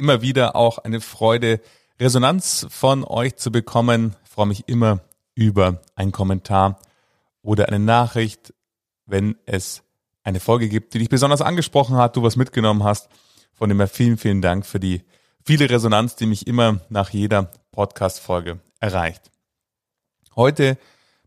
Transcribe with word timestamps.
Immer 0.00 0.22
wieder 0.22 0.56
auch 0.56 0.78
eine 0.78 1.02
Freude, 1.02 1.60
Resonanz 2.00 2.66
von 2.70 3.04
euch 3.04 3.36
zu 3.36 3.52
bekommen. 3.52 4.16
Ich 4.24 4.30
freue 4.30 4.46
mich 4.46 4.66
immer 4.66 5.00
über 5.34 5.82
einen 5.94 6.10
Kommentar 6.10 6.80
oder 7.42 7.68
eine 7.68 7.78
Nachricht, 7.78 8.54
wenn 9.04 9.36
es 9.44 9.82
eine 10.22 10.40
Folge 10.40 10.70
gibt, 10.70 10.94
die 10.94 11.00
dich 11.00 11.10
besonders 11.10 11.42
angesprochen 11.42 11.98
hat, 11.98 12.16
du 12.16 12.22
was 12.22 12.36
mitgenommen 12.36 12.82
hast. 12.82 13.10
Von 13.52 13.68
dem 13.68 13.76
her 13.76 13.88
vielen, 13.88 14.16
vielen 14.16 14.40
Dank 14.40 14.64
für 14.64 14.80
die 14.80 15.02
viele 15.44 15.68
Resonanz, 15.68 16.16
die 16.16 16.24
mich 16.24 16.46
immer 16.46 16.80
nach 16.88 17.10
jeder 17.10 17.50
Podcast-Folge 17.70 18.58
erreicht. 18.78 19.30
Heute 20.34 20.78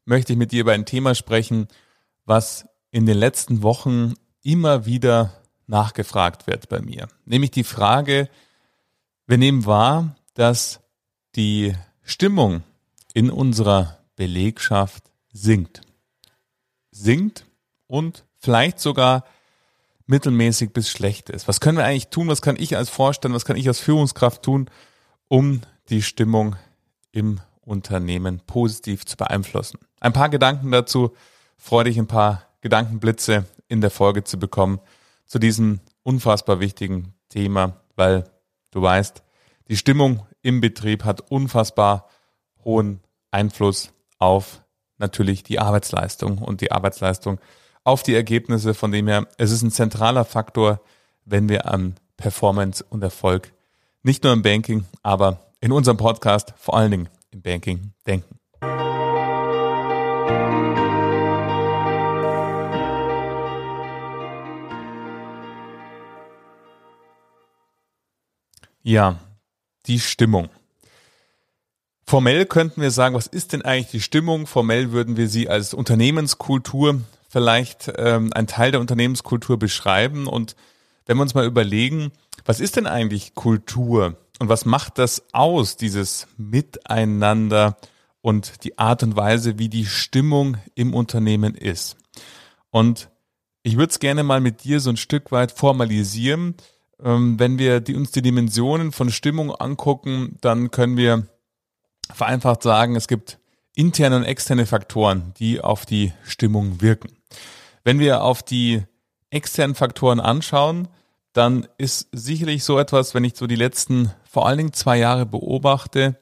möchte 0.04 0.34
ich 0.34 0.40
mit 0.40 0.52
dir 0.52 0.62
über 0.62 0.72
ein 0.72 0.88
Thema 0.88 1.14
sprechen, 1.14 1.68
was 2.26 2.66
in 2.90 3.06
den 3.06 3.20
letzten 3.20 3.62
Wochen 3.62 4.16
immer 4.42 4.88
wieder 4.88 5.32
nachgefragt 5.68 6.48
wird 6.48 6.70
bei 6.70 6.82
mir. 6.82 7.08
Nämlich 7.26 7.52
die 7.52 7.64
Frage, 7.64 8.30
wir 9.28 9.38
nehmen 9.38 9.66
wahr, 9.66 10.16
dass 10.34 10.80
die 11.36 11.74
Stimmung 12.04 12.64
in 13.14 13.30
unserer 13.30 14.00
Belegschaft 14.16 15.04
sinkt. 15.32 15.82
Sinkt 16.92 17.46
und 17.88 18.26
vielleicht 18.38 18.80
sogar 18.80 19.24
mittelmäßig 20.06 20.74
bis 20.74 20.90
schlecht 20.90 21.30
ist. 21.30 21.48
Was 21.48 21.60
können 21.60 21.78
wir 21.78 21.86
eigentlich 21.86 22.10
tun? 22.10 22.28
Was 22.28 22.42
kann 22.42 22.58
ich 22.58 22.76
als 22.76 22.90
Vorstand, 22.90 23.34
was 23.34 23.46
kann 23.46 23.56
ich 23.56 23.68
als 23.68 23.80
Führungskraft 23.80 24.44
tun, 24.44 24.70
um 25.28 25.62
die 25.90 26.02
Stimmung 26.02 26.56
im 27.12 27.40
Unternehmen 27.62 28.42
positiv 28.46 29.06
zu 29.06 29.16
beeinflussen? 29.16 29.80
Ein 30.00 30.14
paar 30.14 30.30
Gedanken 30.30 30.72
dazu. 30.72 31.16
Freue 31.58 31.86
dich, 31.86 31.98
ein 31.98 32.08
paar 32.08 32.44
Gedankenblitze 32.62 33.46
in 33.68 33.82
der 33.82 33.92
Folge 33.92 34.24
zu 34.24 34.38
bekommen 34.38 34.80
zu 35.26 35.40
diesem 35.40 35.80
unfassbar 36.04 36.60
wichtigen 36.60 37.14
Thema, 37.30 37.82
weil 37.96 38.26
du 38.74 38.82
weißt, 38.82 39.24
die 39.70 39.78
Stimmung 39.78 40.26
im 40.42 40.60
Betrieb 40.62 41.06
hat 41.06 41.32
unfassbar 41.32 42.10
hohen 42.64 43.02
Einfluss 43.32 43.94
auf 44.20 44.64
natürlich 44.98 45.44
die 45.44 45.60
Arbeitsleistung 45.60 46.38
und 46.38 46.62
die 46.62 46.72
Arbeitsleistung 46.72 47.40
auf 47.84 48.04
die 48.04 48.16
Ergebnisse, 48.16 48.74
von 48.74 48.92
dem 48.92 49.08
her, 49.08 49.28
es 49.38 49.52
ist 49.52 49.62
ein 49.62 49.72
zentraler 49.72 50.26
Faktor, 50.26 50.82
wenn 51.26 51.50
wir 51.50 51.68
an 51.68 51.96
Performance 52.18 52.84
und 52.84 53.04
Erfolg 53.04 53.54
nicht 54.04 54.24
nur 54.24 54.34
im 54.34 54.42
Banking, 54.42 54.86
aber 55.02 55.40
in 55.60 55.72
unserem 55.72 55.98
Podcast 55.98 56.54
vor 56.58 56.78
allen 56.78 56.92
Dingen 56.92 57.10
im 57.32 57.42
Banking 57.42 57.94
denken. 58.06 58.40
Ja, 68.84 69.18
die 69.88 70.00
Stimmung. 70.00 70.50
Formell 72.06 72.46
könnten 72.46 72.82
wir 72.82 72.92
sagen, 72.92 73.16
was 73.16 73.28
ist 73.28 73.54
denn 73.54 73.62
eigentlich 73.62 73.92
die 73.92 74.02
Stimmung? 74.02 74.46
Formell 74.46 74.92
würden 74.92 75.16
wir 75.16 75.30
sie 75.30 75.50
als 75.50 75.74
Unternehmenskultur 75.74 77.02
vielleicht 77.30 77.92
ähm, 77.98 78.32
ein 78.34 78.46
Teil 78.46 78.72
der 78.72 78.82
Unternehmenskultur 78.82 79.58
beschreiben. 79.58 80.28
Und 80.28 80.56
wenn 81.06 81.18
wir 81.18 81.24
uns 81.24 81.34
mal 81.34 81.46
überlegen, 81.46 82.12
was 82.46 82.60
ist 82.60 82.76
denn 82.76 82.86
eigentlich 82.86 83.34
Kultur 83.36 84.18
und 84.40 84.50
was 84.50 84.66
macht 84.66 84.98
das 84.98 85.24
aus, 85.32 85.78
dieses 85.78 86.28
Miteinander 86.38 87.78
und 88.22 88.66
die 88.66 88.78
Art 88.78 89.02
und 89.02 89.16
Weise, 89.16 89.58
wie 89.58 89.70
die 89.70 89.86
Stimmung 89.86 90.58
im 90.76 90.94
Unternehmen 90.94 91.56
ist? 91.56 91.96
Und 92.70 93.10
ich 93.64 93.78
würde 93.78 93.92
es 93.92 94.00
gerne 94.00 94.24
mal 94.24 94.42
mit 94.42 94.66
dir 94.66 94.82
so 94.82 94.90
ein 94.90 94.98
Stück 94.98 95.32
weit 95.32 95.54
formalisieren, 95.54 96.56
ähm, 97.04 97.40
wenn 97.40 97.58
wir 97.58 97.80
die, 97.82 97.96
uns 97.96 98.12
die 98.12 98.22
Dimensionen 98.22 98.92
von 98.92 99.12
Stimmung 99.12 99.54
angucken, 99.54 100.38
dann 100.42 100.72
können 100.72 100.98
wir 100.98 101.28
vereinfacht 102.14 102.64
sagen, 102.64 102.96
es 102.96 103.08
gibt 103.08 103.40
interne 103.76 104.18
und 104.18 104.24
externe 104.24 104.66
Faktoren, 104.66 105.34
die 105.38 105.62
auf 105.62 105.86
die 105.86 106.14
Stimmung 106.24 106.82
wirken. 106.82 107.10
Wenn 107.84 108.00
wir 108.00 108.24
auf 108.24 108.44
die 108.44 108.84
externen 109.30 109.76
Faktoren 109.76 110.20
anschauen, 110.20 110.88
dann 111.34 111.68
ist 111.78 112.08
sicherlich 112.12 112.64
so 112.64 112.78
etwas, 112.78 113.16
wenn 113.16 113.24
ich 113.24 113.36
so 113.36 113.48
die 113.48 113.56
letzten 113.56 114.12
vor 114.30 114.48
allen 114.48 114.60
Dingen 114.60 114.74
zwei 114.74 114.98
Jahre 114.98 115.26
beobachte 115.26 116.16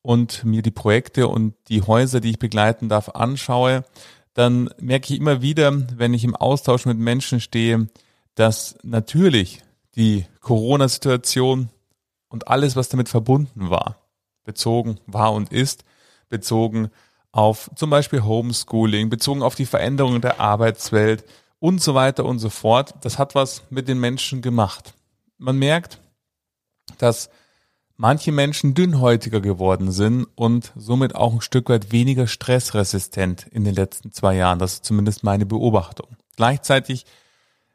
und 0.00 0.44
mir 0.44 0.62
die 0.62 0.70
Projekte 0.70 1.28
und 1.28 1.54
die 1.68 1.82
Häuser, 1.82 2.20
die 2.20 2.30
ich 2.30 2.38
begleiten 2.38 2.88
darf, 2.88 3.10
anschaue, 3.10 3.84
dann 4.32 4.70
merke 4.80 5.12
ich 5.12 5.20
immer 5.20 5.42
wieder, 5.42 5.72
wenn 5.96 6.14
ich 6.14 6.24
im 6.24 6.34
Austausch 6.34 6.86
mit 6.86 6.98
Menschen 6.98 7.40
stehe, 7.40 7.88
dass 8.34 8.76
natürlich 8.82 9.62
die 9.96 10.26
Corona-Situation 10.40 11.68
und 12.28 12.48
alles, 12.48 12.76
was 12.76 12.88
damit 12.88 13.08
verbunden 13.08 13.70
war, 13.70 13.96
bezogen 14.44 14.98
war 15.06 15.32
und 15.32 15.52
ist, 15.52 15.84
bezogen 16.28 16.90
auf 17.32 17.70
zum 17.74 17.90
Beispiel 17.90 18.22
Homeschooling, 18.22 19.10
bezogen 19.10 19.42
auf 19.42 19.54
die 19.54 19.66
Veränderung 19.66 20.20
der 20.20 20.40
Arbeitswelt 20.40 21.24
und 21.58 21.82
so 21.82 21.94
weiter 21.94 22.24
und 22.24 22.38
so 22.38 22.50
fort. 22.50 22.94
Das 23.02 23.18
hat 23.18 23.34
was 23.34 23.62
mit 23.70 23.88
den 23.88 23.98
Menschen 23.98 24.42
gemacht. 24.42 24.94
Man 25.38 25.58
merkt, 25.58 26.00
dass 26.98 27.30
manche 27.96 28.32
Menschen 28.32 28.74
dünnhäutiger 28.74 29.40
geworden 29.40 29.92
sind 29.92 30.26
und 30.34 30.72
somit 30.76 31.14
auch 31.14 31.32
ein 31.32 31.40
Stück 31.40 31.68
weit 31.68 31.92
weniger 31.92 32.26
stressresistent 32.26 33.46
in 33.50 33.64
den 33.64 33.74
letzten 33.74 34.12
zwei 34.12 34.36
Jahren. 34.36 34.58
Das 34.58 34.74
ist 34.74 34.84
zumindest 34.84 35.24
meine 35.24 35.46
Beobachtung. 35.46 36.08
Gleichzeitig 36.36 37.06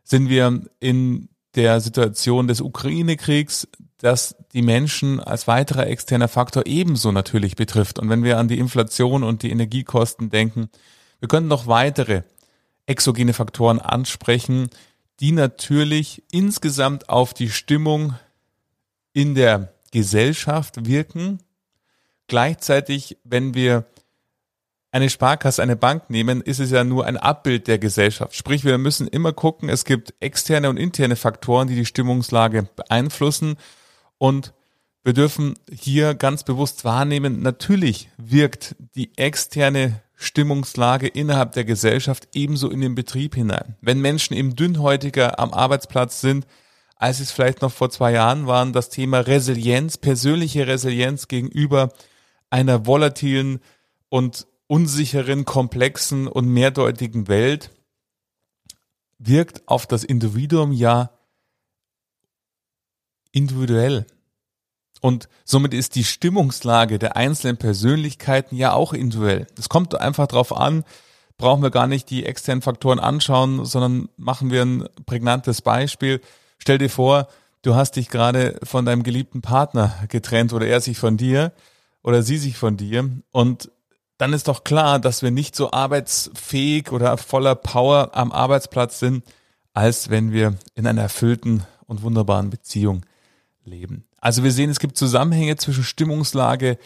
sind 0.03 0.30
wir 0.30 0.62
in 0.80 1.30
der 1.55 1.81
Situation 1.81 2.47
des 2.47 2.61
Ukraine-Kriegs, 2.61 3.67
dass 3.97 4.35
die 4.53 4.61
Menschen 4.61 5.19
als 5.19 5.47
weiterer 5.47 5.87
externer 5.87 6.27
Faktor 6.27 6.65
ebenso 6.65 7.11
natürlich 7.11 7.55
betrifft. 7.55 7.99
Und 7.99 8.09
wenn 8.09 8.23
wir 8.23 8.37
an 8.37 8.47
die 8.47 8.59
Inflation 8.59 9.23
und 9.23 9.43
die 9.43 9.51
Energiekosten 9.51 10.29
denken, 10.29 10.69
wir 11.19 11.27
können 11.27 11.47
noch 11.47 11.67
weitere 11.67 12.23
exogene 12.85 13.33
Faktoren 13.33 13.79
ansprechen, 13.79 14.69
die 15.19 15.31
natürlich 15.31 16.23
insgesamt 16.31 17.09
auf 17.09 17.33
die 17.33 17.49
Stimmung 17.49 18.15
in 19.13 19.35
der 19.35 19.73
Gesellschaft 19.91 20.85
wirken. 20.88 21.39
Gleichzeitig, 22.27 23.17
wenn 23.23 23.53
wir 23.53 23.85
eine 24.91 25.09
Sparkasse, 25.09 25.61
eine 25.61 25.75
Bank 25.75 26.09
nehmen, 26.09 26.41
ist 26.41 26.59
es 26.59 26.72
ja 26.72 26.83
nur 26.83 27.05
ein 27.05 27.17
Abbild 27.17 27.67
der 27.67 27.77
Gesellschaft. 27.77 28.35
Sprich, 28.35 28.66
wir 28.66 28.77
müssen 28.77 29.07
immer 29.07 29.33
gucken, 29.33 29.69
es 29.69 29.85
gibt 29.85 30.13
externe 30.19 30.69
und 30.69 30.77
interne 30.77 31.16
Faktoren, 31.16 31.67
die 31.67 31.75
die 31.75 31.85
Stimmungslage 31.85 32.67
beeinflussen. 32.75 33.57
Und 34.17 34.53
wir 35.03 35.13
dürfen 35.13 35.55
hier 35.72 36.16
ganz 36.16 36.44
bewusst 36.44 36.85
wahrnehmen, 36.85 37.41
natürlich 37.41 38.09
wirkt 38.17 38.75
die 38.95 39.16
externe 39.17 40.01
Stimmungslage 40.16 41.07
innerhalb 41.07 41.53
der 41.53 41.63
Gesellschaft 41.63 42.27
ebenso 42.33 42.69
in 42.69 42.81
den 42.81 42.95
Betrieb 42.95 43.35
hinein. 43.35 43.77
Wenn 43.79 44.01
Menschen 44.01 44.35
eben 44.35 44.56
dünnhäutiger 44.56 45.39
am 45.39 45.53
Arbeitsplatz 45.53 46.19
sind, 46.19 46.45
als 46.97 47.21
es 47.21 47.31
vielleicht 47.31 47.61
noch 47.61 47.71
vor 47.71 47.89
zwei 47.89 48.11
Jahren 48.11 48.45
waren, 48.45 48.73
das 48.73 48.89
Thema 48.89 49.19
Resilienz, 49.19 49.97
persönliche 49.97 50.68
Resilienz 50.68 51.30
gegenüber 51.30 51.94
einer 52.50 52.86
volatilen 52.86 53.62
und 54.09 54.47
unsicheren, 54.69 55.45
komplexen 55.45 56.27
und 56.27 56.48
mehrdeutigen 56.48 57.27
Welt 57.27 57.71
wirkt 59.18 59.68
auf 59.68 59.88
das 59.88 60.04
Individuum 60.04 60.71
ja 60.71 61.10
individuell. 63.31 64.06
Und 65.01 65.27
somit 65.44 65.74
ist 65.74 65.95
die 65.95 66.04
Stimmungslage 66.04 67.00
der 67.00 67.18
einzelnen 67.18 67.57
Persönlichkeiten 67.57 68.56
ja 68.56 68.74
auch 68.74 68.94
individuell. 68.94 69.48
Es 69.57 69.69
kommt 69.69 70.00
einfach 70.00 70.27
darauf 70.27 70.56
an, 70.56 70.83
brauchen 71.38 71.63
wir 71.63 71.72
gar 71.72 71.88
nicht 71.88 72.10
die 72.12 72.25
externen 72.25 72.62
Faktoren 72.62 73.00
anschauen, 73.00 73.65
sondern 73.65 74.10
machen 74.18 74.51
wir 74.51 74.62
ein 74.62 74.88
prägnantes 75.07 75.63
Beispiel. 75.63 76.22
Stell 76.60 76.77
dir 76.77 76.89
vor, 76.92 77.27
du 77.63 77.74
hast 77.74 77.95
dich 77.95 78.10
gerade 78.10 78.60
von 78.62 78.86
deinem 78.86 79.01
geliebten 79.01 79.42
Partner 79.42 79.95
getrennt 80.10 80.54
oder 80.54 80.68
er 80.68 80.80
sich 80.80 81.00
von 81.00 81.18
dir 81.18 81.54
oder 82.04 82.22
sie 82.22 82.38
sich 82.38 82.56
von 82.56 82.77
dir 82.77 83.10
und 83.31 83.72
dann 84.19 84.33
ist 84.33 84.50
doch 84.50 84.66
klar, 84.66 85.00
dass 85.00 85.24
wir 85.24 85.31
nicht 85.31 85.56
so 85.56 85.71
arbeitsfähig 85.71 86.92
oder 86.92 87.18
voller 87.18 87.56
Power 87.56 88.12
am 88.13 88.33
Arbeitsplatz 88.33 89.00
sind, 89.00 89.24
als 89.74 90.10
wenn 90.10 90.33
wir 90.33 90.56
in 90.75 90.86
einer 90.86 91.04
erfüllten 91.04 91.63
und 91.86 92.01
wunderbaren 92.01 92.50
Beziehung 92.50 93.06
leben. 93.63 94.04
Also 94.19 94.44
wir 94.44 94.51
sehen, 94.51 94.69
es 94.69 94.80
gibt 94.80 94.98
Zusammenhänge 94.98 95.56
zwischen 95.56 95.86
Stimmungslage 95.86 96.77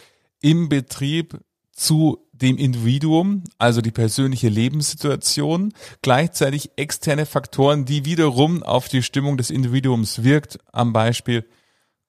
im 0.41 0.69
Betrieb 0.69 1.39
zu 1.71 2.19
dem 2.33 2.57
Individuum, 2.57 3.43
also 3.57 3.81
die 3.81 3.89
persönliche 3.89 4.49
Lebenssituation, 4.49 5.73
gleichzeitig 6.03 6.69
externe 6.75 7.25
Faktoren, 7.25 7.85
die 7.85 8.05
wiederum 8.05 8.61
auf 8.61 8.89
die 8.89 9.01
Stimmung 9.01 9.37
des 9.37 9.49
Individuums 9.49 10.23
wirkt, 10.23 10.59
am 10.71 10.93
Beispiel 10.93 11.47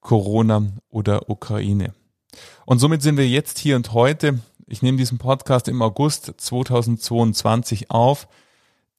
Corona 0.01 0.67
oder 0.91 1.31
Ukraine. 1.31 1.95
Und 2.67 2.79
somit 2.79 3.01
sind 3.01 3.17
wir 3.17 3.29
jetzt 3.29 3.59
hier 3.59 3.77
und 3.77 3.93
heute. 3.93 4.41
Ich 4.67 4.81
nehme 4.81 4.97
diesen 4.97 5.19
Podcast 5.19 5.69
im 5.69 5.83
August 5.83 6.33
2022 6.39 7.91
auf. 7.91 8.29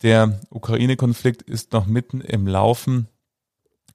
Der 0.04 0.40
Ukraine-Konflikt 0.52 1.42
ist 1.42 1.74
noch 1.74 1.88
mitten 1.88 2.22
im 2.22 2.46
Laufen 2.46 3.08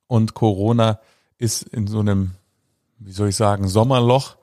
und 0.08 0.34
Corona 0.34 0.98
ist 1.38 1.62
in 1.62 1.86
so 1.86 2.00
einem, 2.00 2.32
wie 2.98 3.12
soll 3.12 3.28
ich 3.28 3.36
sagen, 3.36 3.68
Sommerloch. 3.68 4.36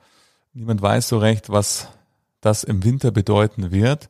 Niemand 0.54 0.80
weiß 0.80 1.08
so 1.08 1.18
recht, 1.18 1.50
was 1.50 1.88
das 2.40 2.64
im 2.64 2.82
Winter 2.82 3.10
bedeuten 3.10 3.72
wird. 3.72 4.08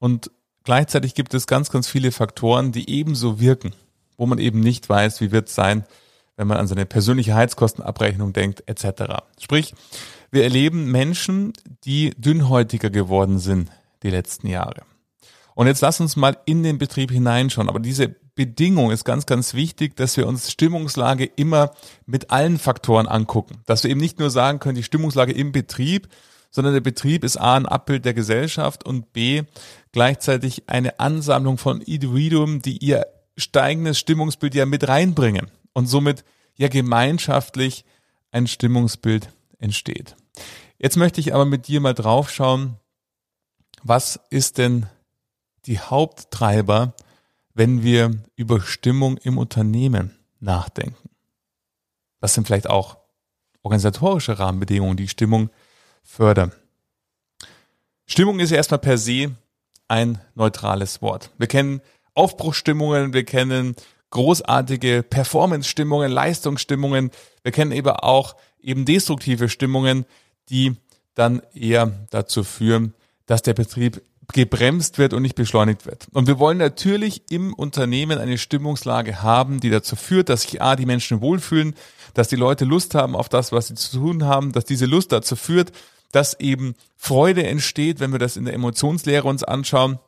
Und 0.00 0.32
gleichzeitig 0.64 1.14
gibt 1.14 1.34
es 1.34 1.46
ganz, 1.46 1.70
ganz 1.70 1.86
viele 1.86 2.10
Faktoren, 2.10 2.72
die 2.72 2.90
ebenso 2.90 3.38
wirken, 3.38 3.72
wo 4.16 4.26
man 4.26 4.38
eben 4.38 4.58
nicht 4.58 4.88
weiß, 4.88 5.20
wie 5.20 5.30
wird 5.30 5.48
es 5.48 5.54
sein, 5.54 5.84
wenn 6.36 6.48
man 6.48 6.56
an 6.56 6.66
seine 6.66 6.86
persönliche 6.86 7.34
Heizkostenabrechnung 7.34 8.32
denkt, 8.32 8.64
etc. 8.66 9.22
Sprich, 9.38 9.74
wir 10.30 10.44
erleben 10.44 10.90
Menschen, 10.90 11.52
die 11.84 12.10
dünnhäutiger 12.16 12.90
geworden 12.90 13.38
sind 13.38 13.70
die 14.02 14.10
letzten 14.10 14.46
Jahre. 14.48 14.82
Und 15.54 15.66
jetzt 15.66 15.80
lass 15.80 16.00
uns 16.00 16.14
mal 16.14 16.36
in 16.44 16.62
den 16.62 16.78
Betrieb 16.78 17.10
hineinschauen. 17.10 17.68
Aber 17.68 17.80
diese 17.80 18.14
Bedingung 18.36 18.92
ist 18.92 19.04
ganz, 19.04 19.26
ganz 19.26 19.54
wichtig, 19.54 19.96
dass 19.96 20.16
wir 20.16 20.28
uns 20.28 20.52
Stimmungslage 20.52 21.24
immer 21.24 21.72
mit 22.06 22.30
allen 22.30 22.58
Faktoren 22.58 23.08
angucken. 23.08 23.62
Dass 23.66 23.82
wir 23.82 23.90
eben 23.90 23.98
nicht 23.98 24.20
nur 24.20 24.30
sagen 24.30 24.60
können, 24.60 24.76
die 24.76 24.84
Stimmungslage 24.84 25.32
im 25.32 25.50
Betrieb, 25.50 26.06
sondern 26.50 26.74
der 26.74 26.80
Betrieb 26.80 27.24
ist 27.24 27.38
A 27.38 27.56
ein 27.56 27.66
Abbild 27.66 28.04
der 28.04 28.14
Gesellschaft 28.14 28.86
und 28.86 29.12
B 29.12 29.42
gleichzeitig 29.90 30.68
eine 30.68 31.00
Ansammlung 31.00 31.58
von 31.58 31.80
Individuen, 31.80 32.62
die 32.62 32.78
ihr 32.78 33.06
steigendes 33.36 33.98
Stimmungsbild 33.98 34.54
ja 34.54 34.66
mit 34.66 34.86
reinbringen 34.86 35.50
und 35.72 35.86
somit 35.86 36.24
ja 36.56 36.68
gemeinschaftlich 36.68 37.84
ein 38.30 38.46
Stimmungsbild 38.46 39.30
entsteht. 39.58 40.16
Jetzt 40.78 40.96
möchte 40.96 41.20
ich 41.20 41.34
aber 41.34 41.44
mit 41.44 41.66
dir 41.66 41.80
mal 41.80 41.94
draufschauen, 41.94 42.76
was 43.82 44.20
ist 44.30 44.58
denn 44.58 44.86
die 45.66 45.78
Haupttreiber, 45.78 46.94
wenn 47.54 47.82
wir 47.82 48.16
über 48.36 48.60
Stimmung 48.60 49.16
im 49.18 49.38
Unternehmen 49.38 50.16
nachdenken? 50.40 51.10
Was 52.20 52.34
sind 52.34 52.46
vielleicht 52.46 52.68
auch 52.68 52.98
organisatorische 53.62 54.38
Rahmenbedingungen, 54.38 54.96
die 54.96 55.08
Stimmung 55.08 55.50
fördern? 56.02 56.52
Stimmung 58.06 58.40
ist 58.40 58.50
ja 58.50 58.56
erstmal 58.56 58.78
per 58.78 58.98
se 58.98 59.36
ein 59.88 60.20
neutrales 60.34 61.02
Wort. 61.02 61.30
Wir 61.38 61.46
kennen 61.46 61.80
Aufbruchstimmungen, 62.14 63.12
wir 63.12 63.24
kennen 63.24 63.76
großartige 64.10 65.02
Performance-Stimmungen, 65.02 66.10
Leistungsstimmungen. 66.10 67.10
Wir 67.42 67.52
kennen 67.52 67.72
eben 67.72 67.90
auch 67.90 68.36
eben 68.60 68.84
destruktive 68.84 69.48
Stimmungen, 69.48 70.04
die 70.50 70.76
dann 71.14 71.42
eher 71.52 72.06
dazu 72.10 72.44
führen, 72.44 72.94
dass 73.26 73.42
der 73.42 73.54
Betrieb 73.54 74.02
gebremst 74.32 74.98
wird 74.98 75.14
und 75.14 75.22
nicht 75.22 75.34
beschleunigt 75.34 75.86
wird. 75.86 76.06
Und 76.12 76.26
wir 76.26 76.38
wollen 76.38 76.58
natürlich 76.58 77.22
im 77.30 77.54
Unternehmen 77.54 78.18
eine 78.18 78.36
Stimmungslage 78.36 79.22
haben, 79.22 79.60
die 79.60 79.70
dazu 79.70 79.96
führt, 79.96 80.28
dass 80.28 80.42
sich 80.42 80.60
A, 80.60 80.76
die 80.76 80.86
Menschen 80.86 81.20
wohlfühlen, 81.20 81.74
dass 82.14 82.28
die 82.28 82.36
Leute 82.36 82.64
Lust 82.64 82.94
haben 82.94 83.16
auf 83.16 83.28
das, 83.28 83.52
was 83.52 83.68
sie 83.68 83.74
zu 83.74 83.96
tun 83.98 84.24
haben, 84.24 84.52
dass 84.52 84.64
diese 84.64 84.86
Lust 84.86 85.12
dazu 85.12 85.34
führt, 85.34 85.72
dass 86.12 86.38
eben 86.40 86.74
Freude 86.96 87.46
entsteht, 87.46 88.00
wenn 88.00 88.12
wir 88.12 88.18
das 88.18 88.36
in 88.36 88.44
der 88.44 88.54
Emotionslehre 88.54 89.26
uns 89.26 89.44
anschauen, 89.44 89.98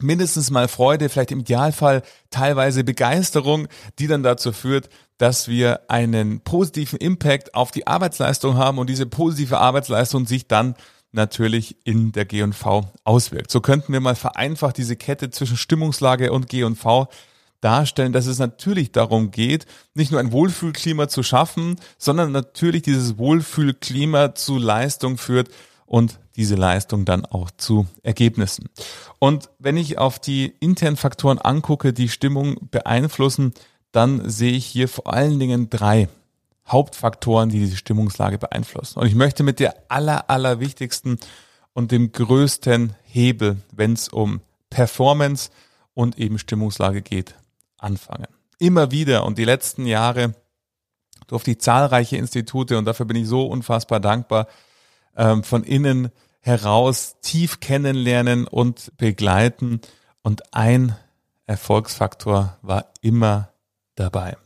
mindestens 0.00 0.50
mal 0.50 0.66
Freude, 0.68 1.08
vielleicht 1.08 1.32
im 1.32 1.40
Idealfall 1.40 2.02
teilweise 2.30 2.82
Begeisterung, 2.82 3.68
die 3.98 4.08
dann 4.08 4.22
dazu 4.22 4.52
führt, 4.52 4.88
dass 5.18 5.48
wir 5.48 5.90
einen 5.90 6.40
positiven 6.40 6.98
Impact 6.98 7.54
auf 7.54 7.70
die 7.70 7.86
Arbeitsleistung 7.86 8.56
haben 8.56 8.78
und 8.78 8.90
diese 8.90 9.06
positive 9.06 9.58
Arbeitsleistung 9.58 10.26
sich 10.26 10.48
dann 10.48 10.74
natürlich 11.12 11.76
in 11.84 12.12
der 12.12 12.24
G&V 12.24 12.92
auswirkt. 13.04 13.50
So 13.50 13.60
könnten 13.60 13.92
wir 13.92 14.00
mal 14.00 14.16
vereinfacht 14.16 14.76
diese 14.76 14.96
Kette 14.96 15.30
zwischen 15.30 15.56
Stimmungslage 15.56 16.32
und 16.32 16.48
G&V 16.48 17.08
darstellen, 17.60 18.12
dass 18.12 18.26
es 18.26 18.38
natürlich 18.38 18.92
darum 18.92 19.30
geht, 19.30 19.66
nicht 19.94 20.10
nur 20.10 20.20
ein 20.20 20.32
Wohlfühlklima 20.32 21.08
zu 21.08 21.22
schaffen, 21.22 21.76
sondern 21.96 22.32
natürlich 22.32 22.82
dieses 22.82 23.16
Wohlfühlklima 23.16 24.34
zu 24.34 24.58
Leistung 24.58 25.16
führt 25.16 25.48
und 25.86 26.18
diese 26.36 26.56
Leistung 26.56 27.04
dann 27.04 27.24
auch 27.24 27.50
zu 27.52 27.86
Ergebnissen. 28.02 28.68
Und 29.18 29.48
wenn 29.58 29.76
ich 29.76 29.98
auf 29.98 30.18
die 30.18 30.54
internen 30.60 30.96
Faktoren 30.96 31.38
angucke, 31.38 31.92
die 31.92 32.08
Stimmung 32.08 32.56
beeinflussen, 32.70 33.54
dann 33.94 34.28
sehe 34.28 34.52
ich 34.52 34.66
hier 34.66 34.88
vor 34.88 35.12
allen 35.12 35.38
Dingen 35.38 35.70
drei 35.70 36.08
Hauptfaktoren, 36.66 37.50
die 37.50 37.60
diese 37.60 37.76
Stimmungslage 37.76 38.38
beeinflussen. 38.38 38.98
Und 38.98 39.06
ich 39.06 39.14
möchte 39.14 39.44
mit 39.44 39.60
der 39.60 39.76
aller, 39.88 40.28
aller 40.30 40.58
wichtigsten 40.58 41.18
und 41.74 41.92
dem 41.92 42.10
größten 42.10 42.96
Hebel, 43.04 43.58
wenn 43.70 43.92
es 43.92 44.08
um 44.08 44.40
Performance 44.70 45.50
und 45.92 46.18
eben 46.18 46.38
Stimmungslage 46.38 47.02
geht, 47.02 47.36
anfangen. 47.78 48.26
Immer 48.58 48.90
wieder 48.90 49.24
und 49.24 49.38
die 49.38 49.44
letzten 49.44 49.86
Jahre 49.86 50.34
durfte 51.28 51.52
ich 51.52 51.60
zahlreiche 51.60 52.16
Institute 52.16 52.76
und 52.76 52.86
dafür 52.86 53.06
bin 53.06 53.16
ich 53.16 53.28
so 53.28 53.46
unfassbar 53.46 54.00
dankbar, 54.00 54.48
ähm, 55.16 55.44
von 55.44 55.62
innen 55.62 56.10
heraus 56.40 57.16
tief 57.20 57.60
kennenlernen 57.60 58.48
und 58.48 58.92
begleiten. 58.96 59.80
Und 60.22 60.54
ein 60.54 60.96
Erfolgsfaktor 61.46 62.58
war 62.62 62.86
immer 63.00 63.53
dabei. 63.94 64.36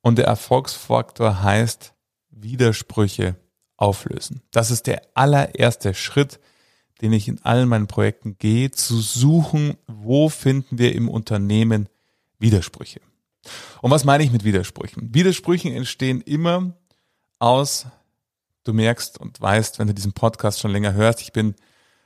Und 0.00 0.18
der 0.18 0.26
Erfolgsfaktor 0.26 1.42
heißt 1.42 1.94
Widersprüche 2.30 3.36
auflösen. 3.76 4.42
Das 4.50 4.70
ist 4.70 4.86
der 4.86 5.02
allererste 5.14 5.94
Schritt, 5.94 6.40
den 7.00 7.12
ich 7.12 7.28
in 7.28 7.42
allen 7.42 7.68
meinen 7.68 7.86
Projekten 7.86 8.36
gehe, 8.38 8.70
zu 8.70 9.00
suchen, 9.00 9.76
wo 9.86 10.28
finden 10.28 10.78
wir 10.78 10.94
im 10.94 11.08
Unternehmen 11.08 11.88
Widersprüche. 12.38 13.00
Und 13.80 13.90
was 13.90 14.04
meine 14.04 14.22
ich 14.22 14.30
mit 14.30 14.44
Widersprüchen? 14.44 15.14
Widersprüche 15.14 15.70
entstehen 15.70 16.20
immer 16.20 16.74
aus, 17.38 17.86
du 18.64 18.74
merkst 18.74 19.18
und 19.18 19.40
weißt, 19.40 19.78
wenn 19.78 19.88
du 19.88 19.94
diesen 19.94 20.12
Podcast 20.12 20.60
schon 20.60 20.72
länger 20.72 20.92
hörst, 20.92 21.22
ich 21.22 21.32
bin 21.32 21.54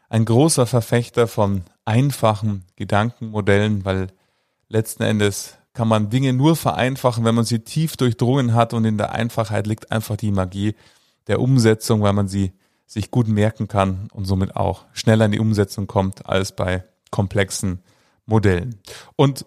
ein 0.09 0.25
großer 0.25 0.67
Verfechter 0.67 1.26
von 1.26 1.64
einfachen 1.85 2.64
Gedankenmodellen, 2.76 3.85
weil 3.85 4.09
letzten 4.69 5.02
Endes 5.02 5.59
kann 5.75 5.88
man 5.88 6.09
Dinge 6.09 6.33
nur 6.33 6.57
vereinfachen, 6.57 7.25
wenn 7.25 7.35
man 7.35 7.45
sie 7.45 7.59
tief 7.59 7.97
durchdrungen 7.97 8.54
hat 8.54 8.73
und 8.73 8.85
in 8.85 8.97
der 8.97 9.12
Einfachheit 9.12 9.66
liegt 9.66 9.90
einfach 9.90 10.16
die 10.16 10.31
Magie 10.31 10.75
der 11.26 11.40
Umsetzung, 11.40 12.00
weil 12.00 12.12
man 12.12 12.28
sie 12.28 12.52
sich 12.87 13.11
gut 13.11 13.28
merken 13.28 13.66
kann 13.66 14.09
und 14.12 14.25
somit 14.25 14.57
auch 14.57 14.85
schneller 14.93 15.26
in 15.26 15.33
die 15.33 15.40
Umsetzung 15.40 15.87
kommt 15.87 16.26
als 16.26 16.54
bei 16.54 16.85
komplexen 17.11 17.83
Modellen. 18.25 18.81
Und 19.16 19.47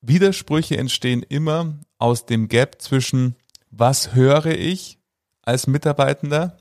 Widersprüche 0.00 0.76
entstehen 0.76 1.22
immer 1.22 1.74
aus 1.98 2.26
dem 2.26 2.48
Gap 2.48 2.80
zwischen 2.80 3.34
was 3.70 4.14
höre 4.14 4.46
ich 4.46 4.98
als 5.42 5.66
Mitarbeitender 5.66 6.56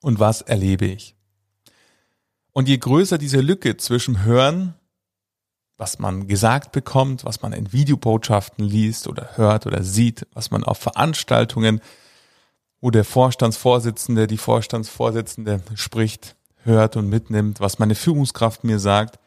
und 0.00 0.18
was 0.18 0.42
erlebe 0.42 0.86
ich. 0.86 1.14
Und 2.52 2.68
je 2.68 2.78
größer 2.78 3.16
diese 3.16 3.40
Lücke 3.40 3.76
zwischen 3.76 4.24
Hören 4.24 4.74
was 5.80 5.98
man 5.98 6.26
gesagt 6.26 6.72
bekommt, 6.72 7.24
was 7.24 7.40
man 7.40 7.54
in 7.54 7.72
Videobotschaften 7.72 8.62
liest 8.62 9.08
oder 9.08 9.30
hört 9.36 9.66
oder 9.66 9.82
sieht, 9.82 10.26
was 10.34 10.50
man 10.50 10.62
auf 10.62 10.76
Veranstaltungen, 10.76 11.80
wo 12.82 12.90
der 12.90 13.02
Vorstandsvorsitzende, 13.02 14.26
die 14.26 14.36
Vorstandsvorsitzende 14.36 15.62
spricht, 15.74 16.36
hört 16.64 16.96
und 16.96 17.08
mitnimmt, 17.08 17.60
was 17.60 17.78
meine 17.78 17.94
Führungskraft 17.94 18.62
mir 18.62 18.78
sagt 18.78 19.18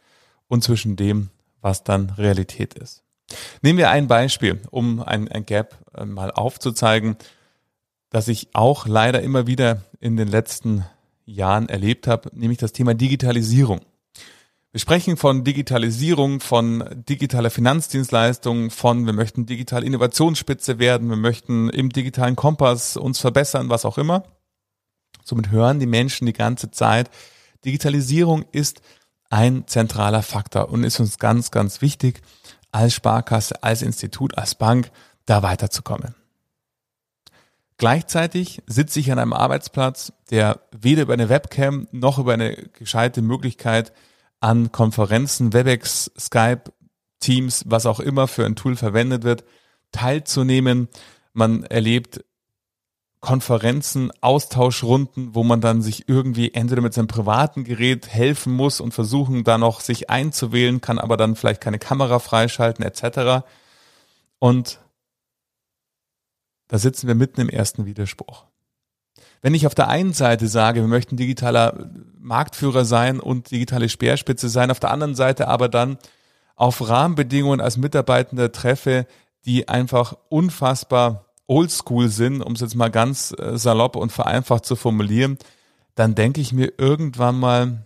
und 0.47 0.63
zwischen 0.63 0.95
dem, 0.95 1.31
was 1.59 1.83
dann 1.83 2.11
Realität 2.11 2.75
ist. 2.75 3.01
Nehmen 3.63 3.79
wir 3.79 3.89
ein 3.89 4.07
Beispiel, 4.07 4.61
um 4.69 5.01
ein, 5.01 5.27
ein 5.29 5.47
Gap 5.47 5.75
äh, 5.95 6.05
mal 6.05 6.29
aufzuzeigen, 6.29 7.17
das 8.11 8.27
ich 8.27 8.49
auch 8.53 8.85
leider 8.85 9.23
immer 9.23 9.47
wieder 9.47 9.81
in 9.99 10.17
den 10.17 10.27
letzten 10.27 10.85
Jahren 11.25 11.67
erlebt 11.67 12.05
habe, 12.05 12.29
nämlich 12.31 12.59
das 12.59 12.73
Thema 12.73 12.93
Digitalisierung. 12.93 13.81
Wir 14.73 14.79
sprechen 14.79 15.17
von 15.17 15.43
Digitalisierung, 15.43 16.39
von 16.39 16.83
digitaler 17.07 17.51
Finanzdienstleistung, 17.51 18.71
von 18.71 19.05
wir 19.05 19.13
möchten 19.13 19.45
digital 19.45 19.83
Innovationsspitze 19.83 20.79
werden, 20.79 21.09
wir 21.09 21.15
möchten 21.15 21.69
im 21.69 21.91
digitalen 21.91 22.35
Kompass 22.35 22.97
uns 22.97 23.19
verbessern, 23.19 23.69
was 23.69 23.85
auch 23.85 23.99
immer. 23.99 24.23
Somit 25.23 25.51
hören 25.51 25.79
die 25.79 25.85
Menschen 25.85 26.25
die 26.25 26.33
ganze 26.33 26.71
Zeit, 26.71 27.11
Digitalisierung 27.63 28.45
ist 28.51 28.81
ein 29.29 29.67
zentraler 29.67 30.23
Faktor 30.23 30.69
und 30.69 30.83
ist 30.83 30.99
uns 30.99 31.19
ganz, 31.19 31.51
ganz 31.51 31.83
wichtig, 31.83 32.23
als 32.71 32.95
Sparkasse, 32.95 33.61
als 33.61 33.83
Institut, 33.83 34.39
als 34.39 34.55
Bank 34.55 34.89
da 35.27 35.43
weiterzukommen. 35.43 36.15
Gleichzeitig 37.77 38.63
sitze 38.65 38.99
ich 38.99 39.11
an 39.11 39.19
einem 39.19 39.33
Arbeitsplatz, 39.33 40.13
der 40.31 40.61
weder 40.71 41.03
über 41.03 41.13
eine 41.13 41.29
Webcam 41.29 41.87
noch 41.91 42.17
über 42.17 42.33
eine 42.33 42.55
gescheite 42.73 43.21
Möglichkeit 43.21 43.93
an 44.43 44.73
Konferenzen, 44.73 45.53
WebEx, 45.53 46.11
Skype, 46.19 46.73
Teams, 47.21 47.63
was 47.65 47.85
auch 47.85 48.01
immer 48.01 48.27
für 48.27 48.45
ein 48.45 48.57
Tool 48.57 48.75
verwendet 48.75 49.23
wird, 49.23 49.45
teilzunehmen. 49.93 50.89
Man 51.31 51.63
erlebt 51.63 52.25
Konferenzen, 53.21 54.11
Austauschrunden, 54.19 55.33
wo 55.33 55.45
man 55.45 55.61
dann 55.61 55.81
sich 55.81 56.09
irgendwie 56.09 56.53
entweder 56.53 56.81
mit 56.81 56.93
seinem 56.93 57.07
privaten 57.07 57.63
Gerät 57.63 58.09
helfen 58.09 58.51
muss 58.51 58.81
und 58.81 58.93
versuchen 58.93 59.45
da 59.45 59.57
noch 59.57 59.79
sich 59.79 60.09
einzuwählen, 60.09 60.81
kann 60.81 60.99
aber 60.99 61.15
dann 61.15 61.37
vielleicht 61.37 61.61
keine 61.61 61.79
Kamera 61.79 62.19
freischalten 62.19 62.83
etc. 62.83 63.45
Und 64.39 64.81
da 66.67 66.77
sitzen 66.77 67.07
wir 67.07 67.15
mitten 67.15 67.39
im 67.39 67.49
ersten 67.49 67.85
Widerspruch. 67.85 68.43
Wenn 69.43 69.53
ich 69.53 69.67
auf 69.67 69.75
der 69.75 69.89
einen 69.89 70.13
Seite 70.13 70.47
sage, 70.47 70.79
wir 70.79 70.87
möchten 70.87 71.17
digitaler 71.17 71.89
Marktführer 72.17 72.85
sein 72.85 73.19
und 73.19 73.51
digitale 73.51 73.89
Speerspitze 73.89 74.47
sein, 74.47 74.71
auf 74.71 74.79
der 74.79 74.91
anderen 74.91 75.15
Seite 75.15 75.49
aber 75.49 75.67
dann 75.67 75.97
auf 76.55 76.87
Rahmenbedingungen 76.87 77.59
als 77.59 77.75
Mitarbeitender 77.75 78.53
treffe, 78.53 79.05
die 79.45 79.67
einfach 79.67 80.15
unfassbar 80.29 81.25
oldschool 81.45 82.07
sind, 82.07 82.41
um 82.41 82.53
es 82.53 82.61
jetzt 82.61 82.75
mal 82.75 82.89
ganz 82.89 83.35
äh, 83.37 83.57
salopp 83.57 83.97
und 83.97 84.13
vereinfacht 84.13 84.65
zu 84.65 84.77
formulieren, 84.77 85.37
dann 85.93 86.15
denke 86.15 86.39
ich 86.39 86.53
mir 86.53 86.71
irgendwann 86.77 87.37
mal, 87.37 87.85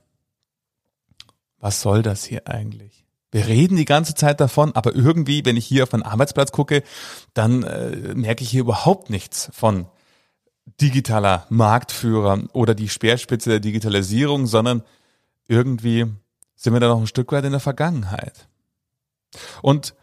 was 1.59 1.81
soll 1.81 2.03
das 2.03 2.23
hier 2.23 2.47
eigentlich? 2.47 3.03
Wir 3.31 3.47
reden 3.47 3.77
die 3.77 3.85
ganze 3.85 4.13
Zeit 4.13 4.39
davon, 4.41 4.75
aber 4.75 4.95
irgendwie, 4.95 5.43
wenn 5.43 5.57
ich 5.57 5.65
hier 5.65 5.83
auf 5.83 5.93
einen 5.95 6.03
Arbeitsplatz 6.03 6.51
gucke, 6.51 6.83
dann 7.33 7.63
äh, 7.63 8.13
merke 8.13 8.43
ich 8.43 8.51
hier 8.51 8.61
überhaupt 8.61 9.09
nichts 9.09 9.49
von 9.53 9.87
digitaler 10.81 11.45
Marktführer 11.49 12.43
oder 12.53 12.75
die 12.75 12.89
Speerspitze 12.89 13.49
der 13.49 13.59
Digitalisierung, 13.59 14.47
sondern 14.47 14.83
irgendwie 15.47 16.05
sind 16.55 16.73
wir 16.73 16.79
da 16.79 16.89
noch 16.89 16.99
ein 16.99 17.07
Stück 17.07 17.31
weit 17.31 17.45
in 17.45 17.51
der 17.51 17.59
Vergangenheit. 17.59 18.47
Und 19.61 19.95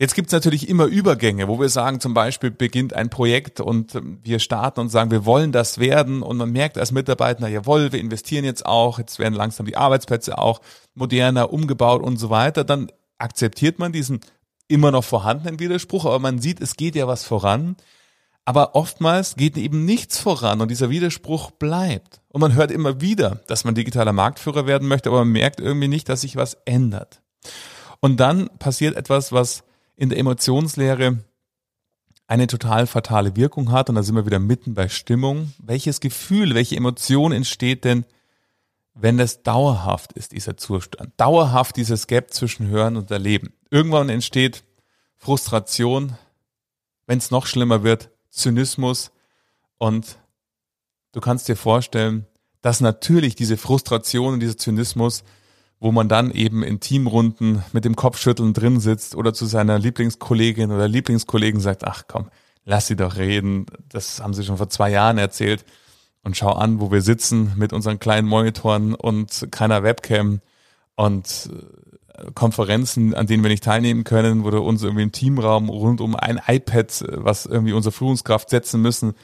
Jetzt 0.00 0.14
gibt's 0.14 0.32
natürlich 0.32 0.68
immer 0.68 0.84
Übergänge, 0.84 1.48
wo 1.48 1.58
wir 1.58 1.68
sagen, 1.68 1.98
zum 1.98 2.14
Beispiel 2.14 2.52
beginnt 2.52 2.94
ein 2.94 3.10
Projekt 3.10 3.60
und 3.60 3.96
ähm, 3.96 4.20
wir 4.22 4.38
starten 4.38 4.78
und 4.78 4.90
sagen, 4.90 5.10
wir 5.10 5.26
wollen 5.26 5.50
das 5.50 5.78
werden 5.78 6.22
und 6.22 6.36
man 6.36 6.52
merkt 6.52 6.78
als 6.78 6.92
Mitarbeiter, 6.92 7.48
jawohl, 7.48 7.90
wir 7.90 7.98
investieren 7.98 8.44
jetzt 8.44 8.64
auch, 8.64 9.00
jetzt 9.00 9.18
werden 9.18 9.34
langsam 9.34 9.66
die 9.66 9.76
Arbeitsplätze 9.76 10.38
auch 10.38 10.60
moderner 10.94 11.52
umgebaut 11.52 12.00
und 12.00 12.16
so 12.16 12.30
weiter, 12.30 12.62
dann 12.62 12.92
akzeptiert 13.18 13.80
man 13.80 13.90
diesen 13.90 14.20
immer 14.68 14.92
noch 14.92 15.02
vorhandenen 15.02 15.58
Widerspruch, 15.58 16.04
aber 16.04 16.20
man 16.20 16.38
sieht, 16.38 16.60
es 16.60 16.76
geht 16.76 16.94
ja 16.94 17.08
was 17.08 17.24
voran. 17.24 17.76
Aber 18.48 18.74
oftmals 18.74 19.36
geht 19.36 19.58
eben 19.58 19.84
nichts 19.84 20.20
voran 20.20 20.62
und 20.62 20.70
dieser 20.70 20.88
Widerspruch 20.88 21.50
bleibt. 21.50 22.22
Und 22.28 22.40
man 22.40 22.54
hört 22.54 22.70
immer 22.70 23.02
wieder, 23.02 23.42
dass 23.46 23.64
man 23.64 23.74
digitaler 23.74 24.14
Marktführer 24.14 24.66
werden 24.66 24.88
möchte, 24.88 25.10
aber 25.10 25.18
man 25.18 25.32
merkt 25.32 25.60
irgendwie 25.60 25.86
nicht, 25.86 26.08
dass 26.08 26.22
sich 26.22 26.34
was 26.34 26.54
ändert. 26.64 27.20
Und 28.00 28.20
dann 28.20 28.48
passiert 28.58 28.96
etwas, 28.96 29.32
was 29.32 29.64
in 29.96 30.08
der 30.08 30.16
Emotionslehre 30.16 31.18
eine 32.26 32.46
total 32.46 32.86
fatale 32.86 33.36
Wirkung 33.36 33.70
hat. 33.70 33.90
Und 33.90 33.96
da 33.96 34.02
sind 34.02 34.14
wir 34.14 34.24
wieder 34.24 34.38
mitten 34.38 34.72
bei 34.72 34.88
Stimmung. 34.88 35.52
Welches 35.58 36.00
Gefühl, 36.00 36.54
welche 36.54 36.76
Emotion 36.76 37.32
entsteht 37.32 37.84
denn, 37.84 38.06
wenn 38.94 39.20
es 39.20 39.42
dauerhaft 39.42 40.14
ist, 40.14 40.32
dieser 40.32 40.56
Zustand? 40.56 41.12
Dauerhaft 41.18 41.76
dieses 41.76 42.06
Gap 42.06 42.32
zwischen 42.32 42.68
Hören 42.68 42.96
und 42.96 43.10
Erleben. 43.10 43.52
Irgendwann 43.70 44.08
entsteht 44.08 44.64
Frustration, 45.18 46.16
wenn 47.06 47.18
es 47.18 47.30
noch 47.30 47.44
schlimmer 47.44 47.82
wird, 47.82 48.08
Zynismus 48.30 49.10
und 49.78 50.18
du 51.12 51.20
kannst 51.20 51.48
dir 51.48 51.56
vorstellen, 51.56 52.26
dass 52.60 52.80
natürlich 52.80 53.34
diese 53.34 53.56
Frustration 53.56 54.34
und 54.34 54.40
dieser 54.40 54.56
Zynismus 54.56 55.24
wo 55.80 55.92
man 55.92 56.08
dann 56.08 56.30
eben 56.30 56.62
in 56.62 56.80
Teamrunden 56.80 57.62
mit 57.72 57.84
dem 57.84 57.96
Kopfschütteln 57.96 58.52
drin 58.52 58.80
sitzt 58.80 59.14
oder 59.14 59.32
zu 59.32 59.46
seiner 59.46 59.78
Lieblingskollegin 59.78 60.72
oder 60.72 60.88
Lieblingskollegen 60.88 61.60
sagt, 61.60 61.84
ach 61.84 62.04
komm, 62.08 62.28
lass 62.64 62.88
sie 62.88 62.96
doch 62.96 63.16
reden, 63.16 63.66
das 63.88 64.20
haben 64.20 64.34
sie 64.34 64.44
schon 64.44 64.56
vor 64.56 64.68
zwei 64.68 64.90
Jahren 64.90 65.18
erzählt 65.18 65.64
und 66.22 66.36
schau 66.36 66.52
an, 66.52 66.80
wo 66.80 66.90
wir 66.90 67.02
sitzen 67.02 67.52
mit 67.56 67.72
unseren 67.72 68.00
kleinen 68.00 68.26
Monitoren 68.26 68.94
und 68.94 69.48
keiner 69.50 69.82
Webcam 69.82 70.40
und 70.96 71.50
äh, 71.52 71.87
Konferenzen, 72.34 73.14
an 73.14 73.26
denen 73.26 73.42
wir 73.42 73.50
nicht 73.50 73.64
teilnehmen 73.64 74.04
können, 74.04 74.44
wo 74.44 74.52
wir 74.52 74.62
uns 74.62 74.82
irgendwie 74.82 75.02
im 75.02 75.12
Teamraum 75.12 75.68
rund 75.68 76.00
um 76.00 76.16
ein 76.16 76.40
iPad, 76.46 77.04
was 77.08 77.46
irgendwie 77.46 77.72
unsere 77.72 77.92
Führungskraft 77.92 78.50
setzen 78.50 78.80
müssen, 78.82 79.14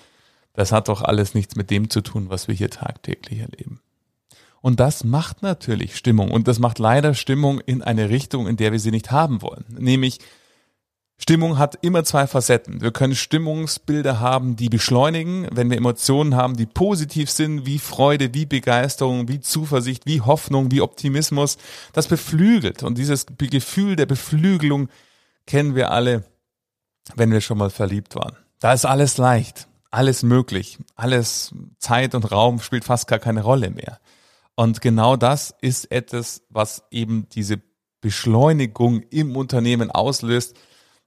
das 0.55 0.73
hat 0.73 0.89
doch 0.89 1.03
alles 1.03 1.35
nichts 1.35 1.57
mit 1.57 1.71
dem 1.71 1.91
zu 1.91 2.01
tun, 2.01 2.27
was 2.29 2.49
wir 2.49 2.55
hier 2.55 2.71
tagtäglich 2.71 3.41
erleben. 3.41 3.81
Und 4.61 4.81
das 4.81 5.05
macht 5.05 5.43
natürlich 5.43 5.97
Stimmung. 5.97 6.31
Und 6.31 6.49
das 6.49 6.59
macht 6.59 6.79
leider 6.79 7.13
Stimmung 7.13 7.61
in 7.61 7.83
eine 7.83 8.09
Richtung, 8.09 8.47
in 8.47 8.57
der 8.57 8.73
wir 8.73 8.81
sie 8.81 8.93
nicht 8.93 9.11
haben 9.11 9.43
wollen. 9.43 9.65
Nämlich, 9.69 10.21
Stimmung 11.17 11.59
hat 11.59 11.79
immer 11.83 12.05
zwei 12.05 12.27
Facetten. 12.27 12.81
Wir 12.81 12.91
können 12.91 13.15
Stimmungsbilder 13.15 14.21
haben, 14.21 14.57
die 14.57 14.69
beschleunigen, 14.69 15.49
wenn 15.53 15.71
wir 15.71 15.77
Emotionen 15.77 16.35
haben, 16.35 16.57
die 16.57 16.67
positiv 16.67 17.31
sind, 17.31 17.67
wie 17.67 17.79
Freude, 17.79 18.35
wie 18.35 18.47
Begeisterung, 18.47 19.29
wie 19.29 19.41
Zuversicht, 19.41 20.07
wie 20.07 20.21
Hoffnung, 20.21 20.71
wie 20.71 20.81
Optimismus. 20.81 21.57
Das 21.93 22.09
beflügelt. 22.09 22.83
Und 22.83 22.99
dieses 22.99 23.27
Gefühl 23.39 23.97
der 23.97 24.07
Beflügelung 24.07 24.89
kennen 25.47 25.75
wir 25.75 25.93
alle, 25.93 26.25
wenn 27.15 27.31
wir 27.31 27.41
schon 27.41 27.59
mal 27.59 27.71
verliebt 27.71 28.17
waren. 28.17 28.37
Da 28.61 28.73
ist 28.73 28.85
alles 28.85 29.17
leicht, 29.17 29.69
alles 29.91 30.23
möglich, 30.23 30.79
alles 30.97 31.55
Zeit 31.79 32.15
und 32.15 32.33
Raum 32.33 32.61
spielt 32.61 32.85
fast 32.85 33.07
gar 33.09 33.19
keine 33.19 33.43
Rolle 33.43 33.71
mehr. 33.71 34.01
Und 34.57 34.81
genau 34.81 35.17
das 35.17 35.55
ist 35.61 35.91
etwas, 35.91 36.43
was 36.49 36.85
eben 36.91 37.29
diese 37.31 37.61
Beschleunigung 38.01 39.03
im 39.11 39.37
Unternehmen 39.37 39.91
auslöst, 39.91 40.57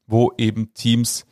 wo 0.07 0.31
eben 0.37 0.73
Teams 0.73 1.25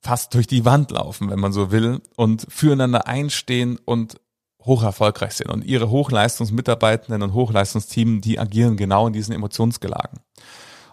fast 0.00 0.34
durch 0.34 0.46
die 0.46 0.64
Wand 0.64 0.90
laufen, 0.90 1.30
wenn 1.30 1.40
man 1.40 1.52
so 1.52 1.70
will, 1.70 2.00
und 2.16 2.46
füreinander 2.48 3.06
einstehen 3.06 3.78
und 3.84 4.20
hoch 4.64 4.82
erfolgreich 4.82 5.34
sind. 5.34 5.50
Und 5.50 5.64
ihre 5.64 5.90
Hochleistungsmitarbeitenden 5.90 7.22
und 7.22 7.34
Hochleistungsteam, 7.34 8.20
die 8.20 8.38
agieren 8.38 8.76
genau 8.76 9.06
in 9.06 9.12
diesen 9.12 9.34
Emotionsgelagen. 9.34 10.20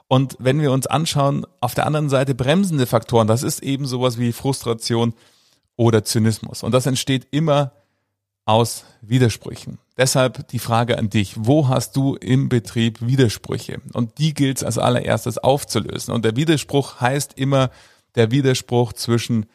Und 0.08 0.36
wenn 0.40 0.60
wir 0.60 0.72
uns 0.72 0.88
anschauen, 0.88 1.46
auf 1.62 1.74
der 1.74 1.86
anderen 1.86 2.10
Seite 2.10 2.36
bremsende 2.36 2.86
Faktoren, 2.86 3.28
das 3.28 3.44
ist 3.44 3.64
eben 3.64 3.86
sowas 3.86 4.18
wie 4.18 4.34
Frustration 4.34 5.14
oder 5.78 6.04
Zynismus. 6.04 6.64
Und 6.64 6.74
das 6.74 6.86
entsteht 6.86 7.28
immer 7.32 7.72
aus 8.46 8.84
Widersprüchen. 9.02 9.78
Deshalb 10.02 10.48
die 10.48 10.58
Frage 10.58 10.98
an 10.98 11.12
dich, 11.12 11.36
wo 11.38 11.68
hast 11.68 11.96
du 11.96 12.16
im 12.16 12.50
Betrieb 12.50 13.06
Widersprüche? 13.06 13.82
Und 13.94 14.18
die 14.18 14.34
gilt 14.34 14.58
es 14.58 14.64
als 14.64 14.80
allererstes 14.80 15.38
aufzulösen. 15.38 16.12
Und 16.12 16.26
der 16.26 16.36
Widerspruch 16.36 17.00
heißt 17.00 17.38
immer 17.38 17.70
der 18.16 18.32
Widerspruch 18.32 18.94
zwischen 18.94 19.46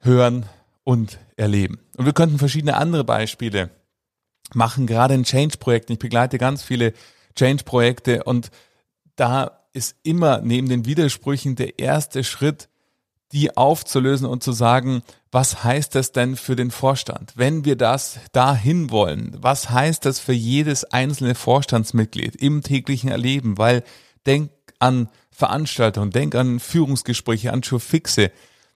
Hören 0.00 0.46
und 0.82 1.20
Erleben. 1.36 1.78
Und 1.96 2.06
wir 2.06 2.12
könnten 2.12 2.38
verschiedene 2.38 2.76
andere 2.76 3.04
Beispiele 3.04 3.70
machen, 4.52 4.88
gerade 4.88 5.14
in 5.14 5.22
Change-Projekten. 5.22 5.92
Ich 5.92 6.00
begleite 6.00 6.38
ganz 6.38 6.64
viele 6.64 6.92
Change-Projekte 7.36 8.24
und 8.24 8.50
da 9.14 9.60
ist 9.72 9.94
immer 10.02 10.40
neben 10.40 10.68
den 10.68 10.86
Widersprüchen 10.86 11.54
der 11.54 11.78
erste 11.78 12.24
Schritt, 12.24 12.68
die 13.32 13.56
aufzulösen 13.56 14.26
und 14.26 14.42
zu 14.42 14.52
sagen, 14.52 15.02
was 15.30 15.64
heißt 15.64 15.94
das 15.94 16.12
denn 16.12 16.36
für 16.36 16.56
den 16.56 16.70
Vorstand? 16.70 17.32
Wenn 17.34 17.64
wir 17.64 17.76
das 17.76 18.18
dahin 18.32 18.90
wollen, 18.90 19.36
was 19.38 19.70
heißt 19.70 20.04
das 20.04 20.20
für 20.20 20.34
jedes 20.34 20.84
einzelne 20.84 21.34
Vorstandsmitglied 21.34 22.36
im 22.36 22.62
täglichen 22.62 23.10
Erleben? 23.10 23.56
Weil 23.56 23.82
denk 24.26 24.50
an 24.78 25.08
Veranstaltungen, 25.30 26.10
denk 26.10 26.34
an 26.34 26.60
Führungsgespräche, 26.60 27.52
an 27.52 27.62
Fixe. 27.62 28.30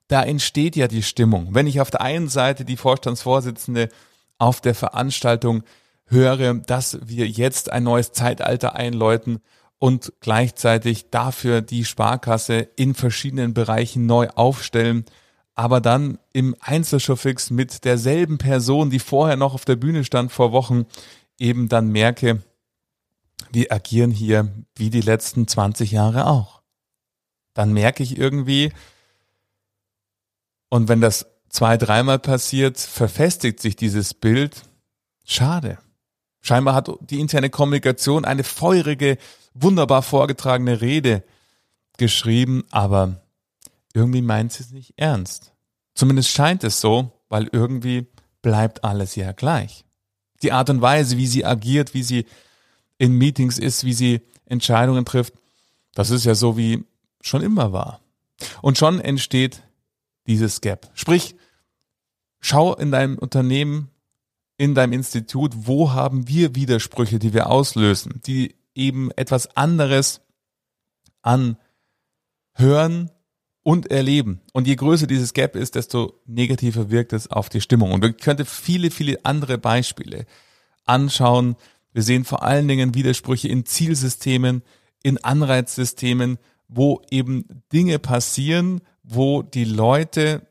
Da 0.09 0.23
entsteht 0.23 0.77
ja 0.77 0.89
die 0.89 1.03
Stimmung. 1.03 1.49
Wenn 1.51 1.67
ich 1.67 1.81
auf 1.81 1.91
der 1.91 2.01
einen 2.01 2.29
Seite 2.29 2.65
die 2.65 2.77
Vorstandsvorsitzende 2.77 3.91
auf 4.39 4.61
der 4.61 4.75
Veranstaltung 4.75 5.65
höre, 6.07 6.55
dass 6.55 6.99
wir 7.03 7.27
jetzt 7.27 7.71
ein 7.71 7.83
neues 7.83 8.13
Zeitalter 8.13 8.75
einläuten 8.75 9.41
und 9.79 10.13
gleichzeitig 10.21 11.11
dafür 11.11 11.61
die 11.61 11.85
Sparkasse 11.85 12.69
in 12.77 12.95
verschiedenen 12.95 13.55
Bereichen 13.55 14.07
neu 14.07 14.29
aufstellen, 14.35 15.05
aber 15.55 15.81
dann 15.81 16.19
im 16.33 16.55
Einzelshowfix 16.61 17.51
mit 17.51 17.85
derselben 17.85 18.39
Person, 18.39 18.91
die 18.91 18.99
vorher 18.99 19.37
noch 19.37 19.55
auf 19.55 19.65
der 19.65 19.77
Bühne 19.77 20.05
stand 20.05 20.33
vor 20.33 20.53
Wochen, 20.53 20.87
eben 21.39 21.69
dann 21.69 21.89
merke, 21.89 22.43
wir 23.53 23.73
agieren 23.73 24.11
hier 24.11 24.53
wie 24.75 24.91
die 24.91 25.01
letzten 25.01 25.47
20 25.47 25.91
Jahre 25.93 26.27
auch. 26.27 26.63
Dann 27.55 27.73
merke 27.73 28.03
ich 28.03 28.19
irgendwie, 28.19 28.73
und 30.69 30.89
wenn 30.89 31.01
das 31.01 31.27
zwei, 31.49 31.77
dreimal 31.77 32.19
passiert, 32.19 32.79
verfestigt 32.79 33.61
sich 33.61 33.77
dieses 33.77 34.13
Bild. 34.15 34.63
Schade. 35.25 35.79
Scheinbar 36.47 36.77
hat 36.77 36.89
die 37.01 37.19
interne 37.19 37.51
Kommunikation 37.51 38.25
eine 38.25 38.45
feurige 38.45 39.19
wunderbar 39.53 40.03
vorgetragene 40.03 40.81
Rede 40.81 41.25
geschrieben, 41.99 42.63
aber 42.71 43.21
irgendwie 43.95 44.23
meint 44.23 44.53
sie 44.53 44.63
es 44.63 44.71
nicht 44.71 44.95
ernst. 44.97 45.53
Zumindest 45.97 46.31
scheint 46.31 46.63
es 46.63 46.81
so, 46.81 47.11
weil 47.29 47.49
irgendwie 47.51 48.07
bleibt 48.43 48.85
alles 48.85 49.17
ja 49.17 49.33
gleich. 49.33 49.85
Die 50.41 50.53
Art 50.53 50.71
und 50.71 50.81
Weise, 50.81 51.17
wie 51.17 51.27
sie 51.27 51.45
agiert, 51.45 51.95
wie 51.95 52.05
sie 52.05 52.27
in 52.97 53.11
Meetings 53.15 53.59
ist, 53.59 53.83
wie 53.83 53.95
sie 53.95 54.21
Entscheidungen 54.45 55.05
trifft, 55.05 55.35
das 55.95 56.11
ist 56.11 56.27
ja 56.27 56.37
so 56.37 56.57
wie 56.57 56.85
schon 57.23 57.43
immer 57.43 57.73
war. 57.73 58.01
Und 58.63 58.79
schon 58.79 59.01
entsteht 59.01 59.65
dieses 60.29 60.61
Gap. 60.61 60.93
Sprich, 60.95 61.35
schau 62.39 62.73
in 62.77 62.93
deinem 62.93 63.19
Unternehmen, 63.19 63.91
in 64.59 64.75
deinem 64.75 64.93
Institut, 64.93 65.53
wo 65.55 65.93
haben 65.93 66.29
wir 66.29 66.55
Widersprüche, 66.55 67.19
die 67.19 67.35
wir 67.35 67.51
auslösen, 67.51 68.21
die 68.27 68.55
eben 68.75 69.11
etwas 69.13 69.57
anderes 69.57 70.21
an 71.23 71.57
hören 72.55 73.11
und 73.63 73.91
erleben. 73.91 74.41
Und 74.53 74.67
je 74.67 74.77
größer 74.77 75.07
dieses 75.07 75.33
Gap 75.33 75.57
ist, 75.57 75.75
desto 75.75 76.21
negativer 76.25 76.91
wirkt 76.91 77.13
es 77.13 77.31
auf 77.31 77.49
die 77.49 77.61
Stimmung. 77.61 77.93
Und 77.93 78.03
wir 78.03 78.13
könnte 78.13 78.45
viele, 78.45 78.91
viele 78.91 79.25
andere 79.25 79.59
Beispiele 79.59 80.25
anschauen. 80.85 81.57
Wir 81.93 82.03
sehen 82.03 82.25
vor 82.25 82.43
allen 82.43 82.69
Dingen 82.69 82.95
Widersprüche 82.95 83.49
in 83.49 83.67
Zielsystemen, 83.67 84.63
in 85.03 85.19
Anreizsystemen, 85.19 86.39
wo 86.69 87.03
eben 87.11 87.63
Dinge 87.73 87.99
passieren, 87.99 88.81
wo 89.03 89.43
die 89.43 89.65
Leute, 89.65 90.47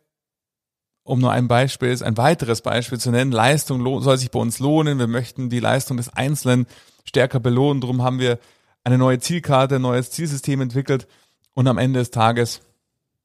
um 1.06 1.20
nur 1.20 1.32
ein 1.32 1.48
Beispiel, 1.48 1.96
ein 2.04 2.18
weiteres 2.18 2.62
Beispiel 2.62 3.00
zu 3.00 3.12
nennen, 3.12 3.32
Leistung 3.32 4.02
soll 4.02 4.18
sich 4.18 4.32
bei 4.32 4.40
uns 4.40 4.58
lohnen. 4.58 4.98
Wir 4.98 5.08
möchten 5.08 5.50
die 5.50 5.60
Leistung 5.60 5.98
des 5.98 6.10
Einzelnen 6.10 6.66
stärker 7.06 7.40
belohnen. 7.40 7.80
Darum 7.80 8.02
haben 8.02 8.20
wir 8.20 8.40
eine 8.84 8.98
neue 8.98 9.20
Zielkarte, 9.20 9.76
ein 9.76 9.84
neues 9.84 10.10
Zielsystem 10.10 10.62
entwickelt. 10.62 11.08
Und 11.54 11.68
am 11.68 11.78
Ende 11.78 12.00
des 12.00 12.10
Tages 12.10 12.62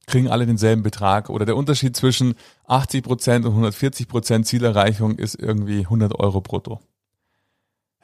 kriegen 0.07 0.29
alle 0.29 0.45
denselben 0.45 0.83
Betrag. 0.83 1.31
Oder 1.31 1.47
der 1.47 1.57
Unterschied 1.57 1.97
zwischen 1.97 2.35
80 2.67 3.03
Prozent 3.03 3.45
und 3.47 3.53
140 3.53 4.09
Prozent 4.09 4.47
Zielerreichung 4.47 5.17
ist 5.17 5.37
irgendwie 5.37 5.81
100 5.81 6.15
Euro 6.21 6.43
brutto. 6.43 6.81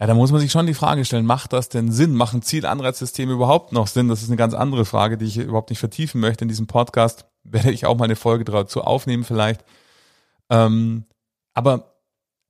Ja, 0.00 0.06
da 0.06 0.14
muss 0.14 0.32
man 0.32 0.40
sich 0.40 0.52
schon 0.52 0.66
die 0.66 0.74
Frage 0.74 1.04
stellen, 1.04 1.26
macht 1.26 1.52
das 1.52 1.68
denn 1.68 1.92
Sinn? 1.92 2.14
Machen 2.14 2.40
Zielanreizsysteme 2.40 3.32
überhaupt 3.32 3.72
noch 3.72 3.88
Sinn? 3.88 4.08
Das 4.08 4.22
ist 4.22 4.28
eine 4.28 4.36
ganz 4.36 4.54
andere 4.54 4.86
Frage, 4.86 5.18
die 5.18 5.26
ich 5.26 5.36
überhaupt 5.36 5.68
nicht 5.68 5.80
vertiefen 5.80 6.20
möchte 6.22 6.44
in 6.44 6.48
diesem 6.48 6.66
Podcast. 6.66 7.26
Werde 7.50 7.72
ich 7.72 7.86
auch 7.86 7.96
mal 7.96 8.04
eine 8.04 8.16
Folge 8.16 8.44
dazu 8.44 8.82
aufnehmen 8.82 9.24
vielleicht. 9.24 9.64
Ähm, 10.50 11.04
aber 11.54 12.00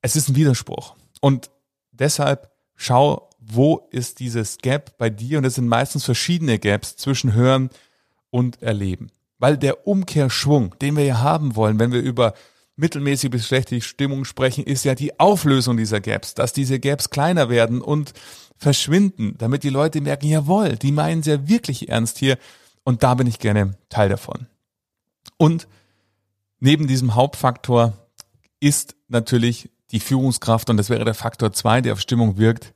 es 0.02 0.16
ist 0.16 0.28
ein 0.28 0.36
Widerspruch. 0.36 0.94
Und 1.20 1.50
deshalb 1.92 2.50
schau, 2.74 3.30
wo 3.38 3.88
ist 3.90 4.20
dieses 4.20 4.58
Gap 4.58 4.98
bei 4.98 5.10
dir? 5.10 5.38
Und 5.38 5.44
es 5.44 5.54
sind 5.54 5.68
meistens 5.68 6.04
verschiedene 6.04 6.58
Gaps 6.58 6.96
zwischen 6.96 7.32
Hören 7.32 7.70
und 8.30 8.62
Erleben. 8.62 9.10
Weil 9.38 9.56
der 9.56 9.86
Umkehrschwung, 9.86 10.74
den 10.80 10.96
wir 10.96 11.04
ja 11.04 11.20
haben 11.20 11.56
wollen, 11.56 11.78
wenn 11.78 11.92
wir 11.92 12.00
über 12.00 12.34
mittelmäßig 12.76 13.30
bis 13.30 13.46
schlechte 13.46 13.80
Stimmung 13.80 14.24
sprechen, 14.24 14.64
ist 14.64 14.84
ja 14.84 14.94
die 14.94 15.18
Auflösung 15.18 15.76
dieser 15.76 16.00
Gaps, 16.00 16.34
dass 16.34 16.52
diese 16.52 16.78
Gaps 16.78 17.10
kleiner 17.10 17.48
werden 17.48 17.80
und 17.80 18.12
verschwinden, 18.56 19.34
damit 19.38 19.62
die 19.62 19.70
Leute 19.70 20.00
merken, 20.00 20.28
jawohl, 20.28 20.76
die 20.76 20.92
meinen 20.92 21.22
ja 21.22 21.48
wirklich 21.48 21.88
ernst 21.88 22.18
hier 22.18 22.38
und 22.84 23.02
da 23.02 23.14
bin 23.14 23.26
ich 23.26 23.38
gerne 23.38 23.76
Teil 23.88 24.08
davon. 24.08 24.46
Und 25.36 25.68
neben 26.60 26.86
diesem 26.86 27.14
Hauptfaktor 27.14 27.92
ist 28.60 28.96
natürlich 29.08 29.70
die 29.90 30.00
Führungskraft, 30.00 30.70
und 30.70 30.76
das 30.76 30.90
wäre 30.90 31.04
der 31.04 31.14
Faktor 31.14 31.52
zwei, 31.52 31.80
der 31.80 31.92
auf 31.92 32.00
Stimmung 32.00 32.38
wirkt, 32.38 32.74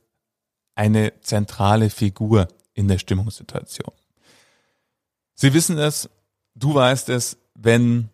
eine 0.75 1.19
zentrale 1.21 1.89
Figur 1.89 2.47
in 2.73 2.87
der 2.87 2.97
Stimmungssituation. 2.97 3.91
Sie 5.35 5.53
wissen 5.53 5.77
es, 5.77 6.09
du 6.55 6.73
weißt 6.73 7.09
es, 7.09 7.37
wenn 7.55 8.09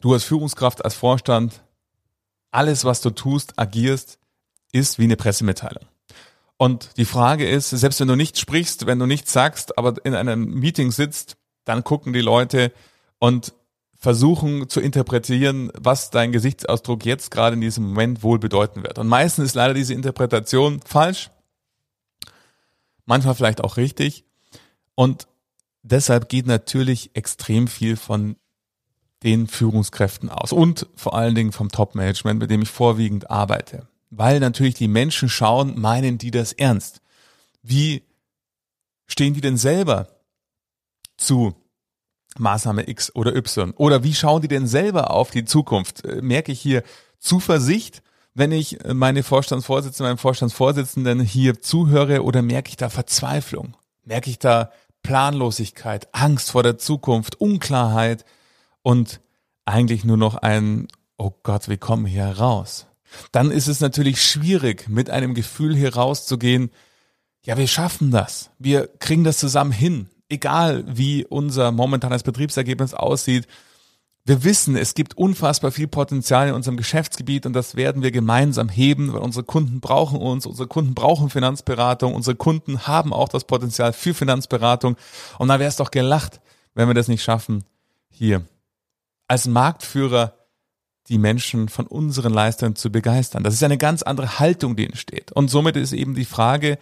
Du 0.00 0.14
als 0.14 0.24
Führungskraft, 0.24 0.84
als 0.84 0.94
Vorstand, 0.94 1.62
alles, 2.50 2.84
was 2.84 3.02
du 3.02 3.10
tust, 3.10 3.58
agierst, 3.58 4.18
ist 4.72 4.98
wie 4.98 5.04
eine 5.04 5.16
Pressemitteilung. 5.16 5.84
Und 6.56 6.96
die 6.96 7.04
Frage 7.04 7.48
ist, 7.48 7.70
selbst 7.70 8.00
wenn 8.00 8.08
du 8.08 8.16
nicht 8.16 8.38
sprichst, 8.38 8.86
wenn 8.86 8.98
du 8.98 9.06
nichts 9.06 9.32
sagst, 9.32 9.78
aber 9.78 9.94
in 10.04 10.14
einem 10.14 10.46
Meeting 10.54 10.90
sitzt, 10.90 11.36
dann 11.70 11.84
gucken 11.84 12.12
die 12.12 12.20
Leute 12.20 12.72
und 13.18 13.54
versuchen 13.94 14.68
zu 14.68 14.80
interpretieren, 14.80 15.70
was 15.78 16.10
dein 16.10 16.32
Gesichtsausdruck 16.32 17.04
jetzt 17.04 17.30
gerade 17.30 17.54
in 17.54 17.60
diesem 17.60 17.84
Moment 17.84 18.22
wohl 18.22 18.38
bedeuten 18.38 18.82
wird. 18.82 18.98
Und 18.98 19.06
meistens 19.06 19.46
ist 19.46 19.54
leider 19.54 19.74
diese 19.74 19.94
Interpretation 19.94 20.80
falsch, 20.84 21.30
manchmal 23.04 23.34
vielleicht 23.34 23.62
auch 23.62 23.76
richtig. 23.76 24.24
Und 24.94 25.28
deshalb 25.82 26.28
geht 26.28 26.46
natürlich 26.46 27.10
extrem 27.14 27.68
viel 27.68 27.96
von 27.96 28.36
den 29.22 29.46
Führungskräften 29.46 30.28
aus 30.30 30.52
und 30.52 30.86
vor 30.96 31.14
allen 31.14 31.34
Dingen 31.34 31.52
vom 31.52 31.68
Top-Management, 31.68 32.40
mit 32.40 32.50
dem 32.50 32.62
ich 32.62 32.70
vorwiegend 32.70 33.30
arbeite. 33.30 33.86
Weil 34.08 34.40
natürlich 34.40 34.74
die 34.74 34.88
Menschen 34.88 35.28
schauen, 35.28 35.78
meinen 35.78 36.18
die 36.18 36.30
das 36.30 36.52
ernst? 36.52 37.00
Wie 37.62 38.02
stehen 39.06 39.34
die 39.34 39.40
denn 39.42 39.58
selber 39.58 40.08
zu 41.18 41.59
Maßnahme 42.38 42.88
X 42.88 43.14
oder 43.14 43.34
Y? 43.34 43.72
Oder 43.76 44.04
wie 44.04 44.14
schauen 44.14 44.42
die 44.42 44.48
denn 44.48 44.66
selber 44.66 45.10
auf 45.10 45.30
die 45.30 45.44
Zukunft? 45.44 46.04
Äh, 46.04 46.22
merke 46.22 46.52
ich 46.52 46.60
hier 46.60 46.82
Zuversicht, 47.18 48.02
wenn 48.34 48.52
ich 48.52 48.78
meine 48.86 49.22
Vorstandsvorsitzenden, 49.22 50.12
meinem 50.12 50.18
Vorstandsvorsitzenden 50.18 51.20
hier 51.20 51.60
zuhöre 51.60 52.22
oder 52.22 52.42
merke 52.42 52.70
ich 52.70 52.76
da 52.76 52.88
Verzweiflung? 52.88 53.76
Merke 54.04 54.30
ich 54.30 54.38
da 54.38 54.70
Planlosigkeit, 55.02 56.08
Angst 56.12 56.52
vor 56.52 56.62
der 56.62 56.78
Zukunft, 56.78 57.40
Unklarheit? 57.40 58.24
und 58.82 59.20
eigentlich 59.64 60.04
nur 60.04 60.16
noch 60.16 60.36
ein, 60.36 60.88
oh 61.16 61.32
Gott, 61.42 61.68
wir 61.68 61.78
kommen 61.78 62.06
hier 62.06 62.26
raus. 62.26 62.86
Dann 63.32 63.50
ist 63.50 63.68
es 63.68 63.80
natürlich 63.80 64.22
schwierig, 64.22 64.88
mit 64.88 65.10
einem 65.10 65.34
Gefühl 65.34 65.76
hier 65.76 65.94
rauszugehen, 65.94 66.70
ja, 67.42 67.56
wir 67.56 67.68
schaffen 67.68 68.10
das. 68.10 68.50
Wir 68.58 68.86
kriegen 68.98 69.24
das 69.24 69.38
zusammen 69.38 69.72
hin. 69.72 70.09
Egal 70.30 70.84
wie 70.86 71.26
unser 71.26 71.72
momentanes 71.72 72.22
Betriebsergebnis 72.22 72.94
aussieht. 72.94 73.46
Wir 74.24 74.44
wissen, 74.44 74.76
es 74.76 74.94
gibt 74.94 75.16
unfassbar 75.18 75.72
viel 75.72 75.88
Potenzial 75.88 76.48
in 76.48 76.54
unserem 76.54 76.76
Geschäftsgebiet 76.76 77.46
und 77.46 77.52
das 77.52 77.74
werden 77.74 78.02
wir 78.02 78.12
gemeinsam 78.12 78.68
heben, 78.68 79.12
weil 79.12 79.20
unsere 79.20 79.44
Kunden 79.44 79.80
brauchen 79.80 80.20
uns, 80.20 80.46
unsere 80.46 80.68
Kunden 80.68 80.94
brauchen 80.94 81.30
Finanzberatung, 81.30 82.14
unsere 82.14 82.36
Kunden 82.36 82.86
haben 82.86 83.12
auch 83.12 83.28
das 83.28 83.44
Potenzial 83.44 83.92
für 83.92 84.14
Finanzberatung. 84.14 84.96
Und 85.38 85.48
da 85.48 85.58
wäre 85.58 85.68
es 85.68 85.76
doch 85.76 85.90
gelacht, 85.90 86.40
wenn 86.74 86.86
wir 86.86 86.94
das 86.94 87.08
nicht 87.08 87.22
schaffen, 87.22 87.64
hier 88.08 88.42
als 89.26 89.46
Marktführer 89.46 90.34
die 91.08 91.18
Menschen 91.18 91.68
von 91.68 91.86
unseren 91.86 92.32
Leistungen 92.32 92.76
zu 92.76 92.90
begeistern. 92.90 93.42
Das 93.42 93.54
ist 93.54 93.64
eine 93.64 93.78
ganz 93.78 94.02
andere 94.02 94.38
Haltung, 94.38 94.76
die 94.76 94.86
entsteht. 94.86 95.32
Und 95.32 95.50
somit 95.50 95.76
ist 95.76 95.92
eben 95.92 96.14
die 96.14 96.24
Frage, 96.24 96.78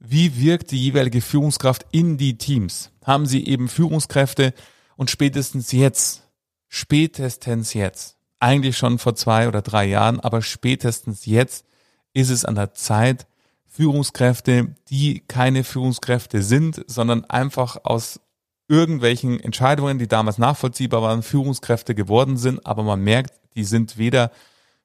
wie 0.00 0.40
wirkt 0.40 0.70
die 0.70 0.82
jeweilige 0.82 1.20
Führungskraft 1.20 1.86
in 1.92 2.16
die 2.16 2.38
Teams? 2.38 2.90
Haben 3.04 3.26
sie 3.26 3.46
eben 3.46 3.68
Führungskräfte 3.68 4.54
und 4.96 5.10
spätestens 5.10 5.72
jetzt, 5.72 6.26
spätestens 6.68 7.74
jetzt, 7.74 8.16
eigentlich 8.40 8.78
schon 8.78 8.98
vor 8.98 9.14
zwei 9.14 9.46
oder 9.46 9.60
drei 9.60 9.84
Jahren, 9.84 10.18
aber 10.18 10.40
spätestens 10.40 11.26
jetzt 11.26 11.66
ist 12.14 12.30
es 12.30 12.46
an 12.46 12.54
der 12.54 12.72
Zeit, 12.72 13.26
Führungskräfte, 13.66 14.74
die 14.88 15.20
keine 15.28 15.62
Führungskräfte 15.62 16.42
sind, 16.42 16.82
sondern 16.86 17.24
einfach 17.26 17.76
aus 17.84 18.20
irgendwelchen 18.68 19.38
Entscheidungen, 19.38 19.98
die 19.98 20.08
damals 20.08 20.38
nachvollziehbar 20.38 21.02
waren, 21.02 21.22
Führungskräfte 21.22 21.94
geworden 21.94 22.36
sind, 22.36 22.66
aber 22.66 22.82
man 22.82 23.02
merkt, 23.02 23.34
die 23.54 23.64
sind 23.64 23.98
weder 23.98 24.30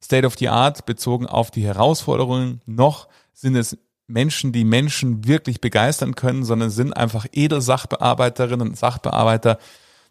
State 0.03 0.27
of 0.27 0.37
the 0.37 0.49
Art 0.49 0.85
bezogen 0.85 1.25
auf 1.25 1.51
die 1.51 1.63
Herausforderungen, 1.63 2.61
noch 2.65 3.07
sind 3.33 3.55
es 3.55 3.77
Menschen, 4.07 4.51
die 4.51 4.65
Menschen 4.65 5.27
wirklich 5.27 5.61
begeistern 5.61 6.15
können, 6.15 6.43
sondern 6.43 6.69
sind 6.69 6.93
einfach 6.93 7.25
edel 7.31 7.61
Sachbearbeiterinnen 7.61 8.69
und 8.69 8.77
Sachbearbeiter, 8.77 9.57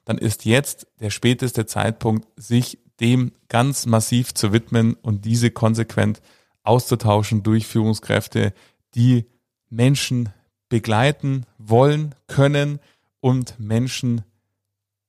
dann 0.04 0.18
ist 0.18 0.44
jetzt 0.44 0.86
der 1.00 1.10
späteste 1.10 1.66
Zeitpunkt, 1.66 2.28
sich 2.36 2.78
dem 3.00 3.32
ganz 3.48 3.86
massiv 3.86 4.34
zu 4.34 4.52
widmen 4.52 4.94
und 4.94 5.24
diese 5.24 5.50
konsequent 5.50 6.20
auszutauschen 6.62 7.42
durch 7.42 7.66
Führungskräfte, 7.66 8.52
die 8.94 9.26
Menschen 9.70 10.30
begleiten 10.68 11.46
wollen, 11.58 12.14
können, 12.26 12.80
und 13.24 13.58
Menschen 13.58 14.20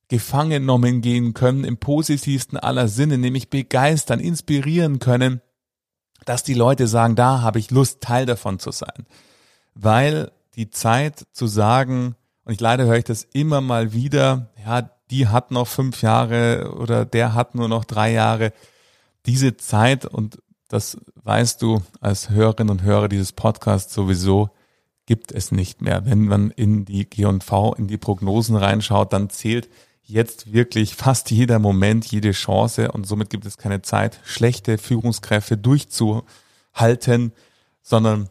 gefangen 0.07 0.51
genommen 0.61 1.01
gehen 1.01 1.33
können 1.33 1.65
im 1.65 1.75
positivsten 1.75 2.57
aller 2.57 2.87
Sinne, 2.87 3.17
nämlich 3.17 3.49
begeistern, 3.49 4.21
inspirieren 4.21 4.99
können, 4.99 5.41
dass 6.25 6.43
die 6.43 6.53
Leute 6.53 6.87
sagen, 6.87 7.15
da 7.15 7.41
habe 7.41 7.59
ich 7.59 7.71
Lust, 7.71 8.01
Teil 8.01 8.25
davon 8.25 8.59
zu 8.59 8.71
sein. 8.71 9.05
Weil 9.75 10.31
die 10.55 10.69
Zeit 10.69 11.25
zu 11.31 11.47
sagen, 11.47 12.15
und 12.43 12.53
ich 12.53 12.59
leider 12.59 12.85
höre 12.85 12.97
ich 12.97 13.03
das 13.03 13.23
immer 13.23 13.61
mal 13.61 13.93
wieder, 13.93 14.49
ja, 14.65 14.89
die 15.11 15.27
hat 15.27 15.51
noch 15.51 15.67
fünf 15.67 16.01
Jahre 16.01 16.73
oder 16.77 17.05
der 17.05 17.33
hat 17.33 17.55
nur 17.55 17.67
noch 17.67 17.85
drei 17.85 18.11
Jahre. 18.11 18.53
Diese 19.25 19.57
Zeit, 19.57 20.05
und 20.05 20.39
das 20.67 20.97
weißt 21.23 21.61
du 21.61 21.81
als 22.01 22.29
Hörerin 22.29 22.69
und 22.69 22.83
Hörer 22.83 23.07
dieses 23.07 23.31
Podcasts 23.31 23.93
sowieso, 23.93 24.49
gibt 25.05 25.31
es 25.31 25.51
nicht 25.51 25.81
mehr. 25.81 26.05
Wenn 26.05 26.25
man 26.25 26.49
in 26.51 26.85
die 26.85 27.07
G&V, 27.07 27.75
in 27.75 27.87
die 27.87 27.97
Prognosen 27.97 28.55
reinschaut, 28.55 29.13
dann 29.13 29.29
zählt 29.29 29.69
jetzt 30.05 30.53
wirklich 30.53 30.95
fast 30.95 31.31
jeder 31.31 31.59
Moment, 31.59 32.05
jede 32.05 32.31
Chance 32.31 32.91
und 32.91 33.07
somit 33.07 33.29
gibt 33.29 33.45
es 33.45 33.57
keine 33.57 33.81
Zeit, 33.81 34.19
schlechte 34.23 34.77
Führungskräfte 34.77 35.57
durchzuhalten, 35.57 37.33
sondern 37.81 38.29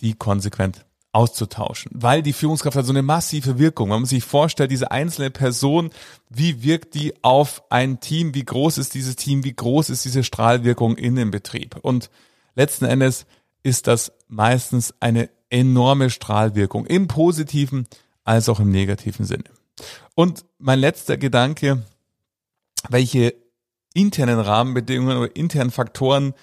die 0.00 0.14
konsequent 0.14 0.86
auszutauschen, 1.12 1.90
weil 1.94 2.22
die 2.22 2.32
Führungskraft 2.32 2.76
hat 2.76 2.86
so 2.86 2.92
eine 2.92 3.02
massive 3.02 3.58
Wirkung. 3.58 3.90
Wenn 3.90 4.00
man 4.00 4.06
sich 4.06 4.24
vorstellt, 4.24 4.70
diese 4.70 4.92
einzelne 4.92 5.30
Person, 5.30 5.90
wie 6.28 6.62
wirkt 6.62 6.94
die 6.94 7.14
auf 7.22 7.64
ein 7.68 7.98
Team, 7.98 8.34
wie 8.34 8.44
groß 8.44 8.78
ist 8.78 8.94
dieses 8.94 9.16
Team, 9.16 9.42
wie 9.42 9.54
groß 9.54 9.90
ist 9.90 10.04
diese 10.04 10.22
Strahlwirkung 10.22 10.96
in 10.96 11.16
dem 11.16 11.32
Betrieb. 11.32 11.76
Und 11.82 12.10
letzten 12.54 12.84
Endes 12.84 13.26
ist 13.64 13.88
das 13.88 14.12
meistens 14.28 14.94
eine 15.00 15.30
enorme 15.50 16.10
Strahlwirkung 16.10 16.86
im 16.86 17.08
positiven 17.08 17.88
als 18.22 18.48
auch 18.48 18.60
im 18.60 18.70
negativen 18.70 19.24
Sinne. 19.24 19.44
Und 20.14 20.44
mein 20.58 20.78
letzter 20.78 21.16
Gedanke, 21.16 21.82
welche 22.88 23.34
internen 23.94 24.38
Rahmenbedingungen 24.38 25.18
oder 25.18 25.36
internen 25.36 25.70
Faktoren 25.70 26.34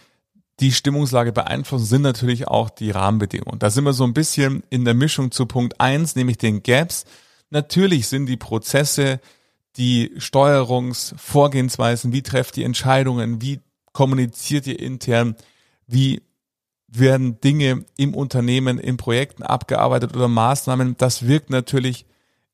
die 0.60 0.72
Stimmungslage 0.72 1.32
beeinflussen, 1.32 1.86
sind 1.86 2.02
natürlich 2.02 2.48
auch 2.48 2.70
die 2.70 2.92
Rahmenbedingungen. 2.92 3.60
Da 3.60 3.70
sind 3.70 3.84
wir 3.84 3.94
so 3.94 4.04
ein 4.04 4.14
bisschen 4.14 4.64
in 4.70 4.86
der 4.86 4.96
Mischung 4.96 5.32
zu 5.32 5.46
Punkt 5.46 5.80
eins, 5.80 6.16
nämlich 6.16 6.38
den 6.38 6.64
Gaps. 6.64 7.06
Natürlich 7.50 8.08
sind 8.08 8.26
die 8.26 8.38
Prozesse, 8.38 9.20
die 9.78 10.12
Steuerungsvorgehensweisen, 10.18 12.12
wie 12.12 12.24
trefft 12.24 12.56
die 12.56 12.64
Entscheidungen, 12.64 13.42
wie 13.42 13.60
kommuniziert 13.94 14.66
ihr 14.68 14.80
intern, 14.80 15.36
wie 15.86 16.24
werden 16.88 17.40
Dinge 17.42 17.86
im 17.98 18.16
Unternehmen, 18.16 18.80
in 18.80 18.98
Projekten 18.98 19.44
abgearbeitet 19.44 20.16
oder 20.16 20.28
Maßnahmen, 20.28 20.98
das 20.98 21.28
wirkt 21.28 21.50
natürlich 21.50 22.06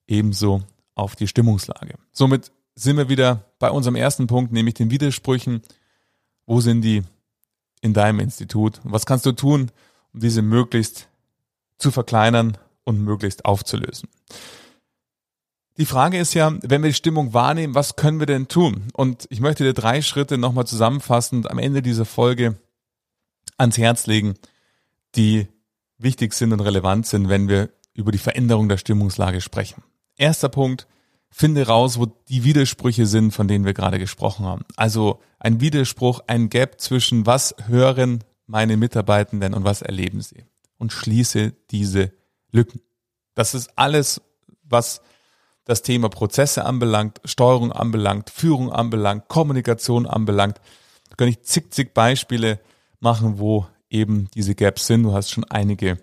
ebenso 0.08 0.64
auf 0.96 1.16
die 1.16 1.28
Stimmungslage. 1.28 1.96
Somit 2.12 2.52
sind 2.76 2.98
wir 2.98 3.10
wieder 3.10 3.46
bei 3.60 3.70
unserem 3.70 3.96
ersten 3.96 4.28
Punkt, 4.28 4.52
nämlich 4.52 4.76
den 4.76 4.92
Widersprüchen. 4.92 5.62
Wo 6.46 6.62
sind 6.62 6.82
die 6.82 7.04
in 7.82 7.94
deinem 7.94 8.20
Institut? 8.20 8.80
Was 8.84 9.06
kannst 9.06 9.26
du 9.26 9.32
tun, 9.32 9.72
um 10.14 10.20
diese 10.20 10.42
möglichst 10.42 11.08
zu 11.78 11.92
verkleinern 11.92 12.58
und 12.84 13.02
möglichst 13.02 13.46
aufzulösen? 13.46 14.10
Die 15.78 15.86
Frage 15.86 16.20
ist 16.20 16.36
ja, 16.36 16.56
wenn 16.62 16.84
wir 16.84 16.90
die 16.90 16.96
Stimmung 16.96 17.34
wahrnehmen, 17.34 17.74
was 17.74 17.96
können 17.96 18.20
wir 18.20 18.28
denn 18.28 18.48
tun? 18.48 18.90
Und 18.94 19.26
ich 19.30 19.40
möchte 19.40 19.64
dir 19.64 19.74
drei 19.74 20.04
Schritte 20.04 20.38
nochmal 20.38 20.68
zusammenfassend 20.68 21.50
am 21.50 21.58
Ende 21.58 21.82
dieser 21.82 22.06
Folge 22.06 22.60
ans 23.58 23.78
Herz 23.78 24.06
legen, 24.06 24.36
die 25.16 25.48
wichtig 25.98 26.34
sind 26.34 26.54
und 26.54 26.60
relevant 26.60 27.08
sind, 27.08 27.28
wenn 27.30 27.48
wir 27.48 27.70
über 27.94 28.12
die 28.12 28.20
Veränderung 28.20 28.70
der 28.70 28.78
Stimmungslage 28.78 29.42
sprechen. 29.42 29.84
Erster 30.18 30.50
Punkt, 30.50 30.88
finde 31.30 31.66
raus, 31.68 32.00
wo 32.00 32.06
die 32.06 32.44
Widersprüche 32.44 33.06
sind, 33.06 33.32
von 33.32 33.48
denen 33.48 33.66
wir 33.66 33.74
gerade 33.74 33.98
gesprochen 33.98 34.46
haben. 34.46 34.66
Also 34.76 35.20
ein 35.40 35.60
Widerspruch, 35.60 36.22
ein 36.28 36.50
Gap 36.50 36.80
zwischen 36.80 37.26
was 37.26 37.56
hören 37.66 38.24
meine 38.46 38.78
Mitarbeitenden 38.78 39.54
und 39.54 39.64
was 39.64 39.82
erleben 39.82 40.22
sie. 40.22 40.46
Und 40.78 40.94
schließe 40.94 41.54
diese 41.72 42.12
Lücken. 42.52 42.82
Das 43.34 43.56
ist 43.56 43.72
alles, 43.78 44.22
was 44.64 45.02
das 45.66 45.82
Thema 45.82 46.10
Prozesse 46.10 46.66
anbelangt, 46.66 47.20
Steuerung 47.26 47.72
anbelangt, 47.72 48.30
Führung 48.30 48.72
anbelangt, 48.72 49.28
Kommunikation 49.28 50.06
anbelangt. 50.06 50.60
Da 51.10 51.16
kann 51.16 51.30
ich 51.30 51.42
zig, 51.42 51.72
zig 51.74 51.94
Beispiele 51.94 52.60
machen, 53.00 53.40
wo 53.40 53.66
eben 53.90 54.30
diese 54.36 54.56
Gaps 54.56 54.88
sind. 54.88 55.04
Du 55.04 55.14
hast 55.14 55.32
schon 55.32 55.46
einige 55.46 56.00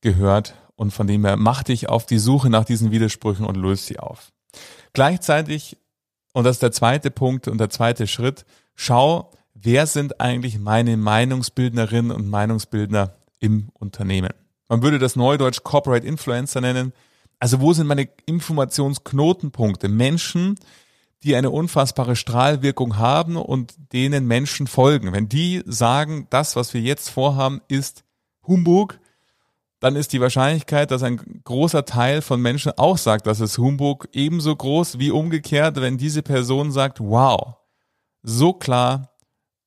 gehört 0.00 0.54
und 0.76 0.92
von 0.92 1.06
dem 1.06 1.24
her 1.24 1.36
mach 1.36 1.62
dich 1.62 1.88
auf 1.88 2.06
die 2.06 2.18
Suche 2.18 2.50
nach 2.50 2.64
diesen 2.64 2.90
Widersprüchen 2.90 3.44
und 3.44 3.56
löse 3.56 3.82
sie 3.82 3.98
auf. 3.98 4.32
Gleichzeitig, 4.92 5.78
und 6.32 6.44
das 6.44 6.56
ist 6.56 6.62
der 6.62 6.72
zweite 6.72 7.10
Punkt 7.10 7.48
und 7.48 7.58
der 7.58 7.70
zweite 7.70 8.06
Schritt, 8.06 8.44
schau, 8.74 9.32
wer 9.54 9.86
sind 9.86 10.20
eigentlich 10.20 10.58
meine 10.58 10.96
Meinungsbildnerinnen 10.96 12.12
und 12.12 12.28
Meinungsbildner 12.28 13.16
im 13.40 13.70
Unternehmen. 13.74 14.30
Man 14.68 14.82
würde 14.82 14.98
das 14.98 15.16
neudeutsch 15.16 15.62
Corporate 15.62 16.06
Influencer 16.06 16.60
nennen. 16.60 16.92
Also 17.38 17.60
wo 17.60 17.72
sind 17.72 17.86
meine 17.86 18.08
Informationsknotenpunkte? 18.26 19.88
Menschen, 19.88 20.56
die 21.22 21.36
eine 21.36 21.50
unfassbare 21.50 22.16
Strahlwirkung 22.16 22.98
haben 22.98 23.36
und 23.36 23.74
denen 23.92 24.26
Menschen 24.26 24.66
folgen. 24.66 25.12
Wenn 25.12 25.28
die 25.28 25.62
sagen, 25.66 26.26
das, 26.30 26.56
was 26.56 26.74
wir 26.74 26.80
jetzt 26.80 27.10
vorhaben, 27.10 27.60
ist 27.68 28.04
Humbug, 28.46 28.98
dann 29.86 29.94
ist 29.94 30.12
die 30.12 30.20
Wahrscheinlichkeit, 30.20 30.90
dass 30.90 31.04
ein 31.04 31.42
großer 31.44 31.84
Teil 31.84 32.20
von 32.20 32.42
Menschen 32.42 32.72
auch 32.76 32.98
sagt, 32.98 33.28
dass 33.28 33.38
es 33.38 33.56
Humbug 33.56 34.08
ebenso 34.10 34.56
groß 34.56 34.98
wie 34.98 35.12
umgekehrt, 35.12 35.80
wenn 35.80 35.96
diese 35.96 36.22
Person 36.22 36.72
sagt, 36.72 36.98
wow, 36.98 37.54
so 38.24 38.52
klar, 38.52 39.14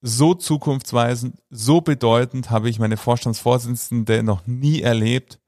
so 0.02 0.34
zukunftsweisend, 0.34 1.42
so 1.50 1.80
bedeutend 1.80 2.50
habe 2.50 2.70
ich 2.70 2.80
meine 2.80 2.98
Vorstandsvorsitzende 2.98 4.22
noch 4.22 4.46
nie 4.46 4.82
erlebt. 4.82 5.40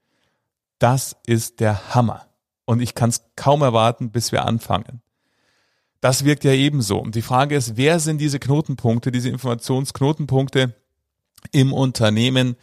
Das 0.78 1.16
ist 1.26 1.60
der 1.60 1.94
Hammer. 1.94 2.26
Und 2.64 2.80
ich 2.80 2.94
kann 2.94 3.10
es 3.10 3.26
kaum 3.36 3.60
erwarten, 3.60 4.10
bis 4.10 4.32
wir 4.32 4.46
anfangen. 4.46 5.02
Das 6.00 6.24
wirkt 6.24 6.44
ja 6.44 6.52
ebenso. 6.52 6.98
Und 6.98 7.14
die 7.14 7.20
Frage 7.20 7.56
ist, 7.56 7.76
wer 7.76 8.00
sind 8.00 8.22
diese 8.22 8.38
Knotenpunkte, 8.38 9.12
diese 9.12 9.28
Informationsknotenpunkte 9.28 10.74
im 11.50 11.74
Unternehmen, 11.74 12.56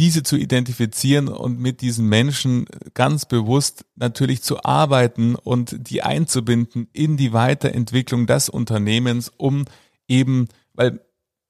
diese 0.00 0.22
zu 0.22 0.36
identifizieren 0.36 1.28
und 1.28 1.60
mit 1.60 1.82
diesen 1.82 2.08
Menschen 2.08 2.64
ganz 2.94 3.26
bewusst 3.26 3.84
natürlich 3.96 4.42
zu 4.42 4.64
arbeiten 4.64 5.34
und 5.34 5.90
die 5.90 6.02
einzubinden 6.02 6.88
in 6.94 7.18
die 7.18 7.34
Weiterentwicklung 7.34 8.26
des 8.26 8.48
Unternehmens, 8.48 9.30
um 9.36 9.66
eben, 10.08 10.48
weil 10.72 11.04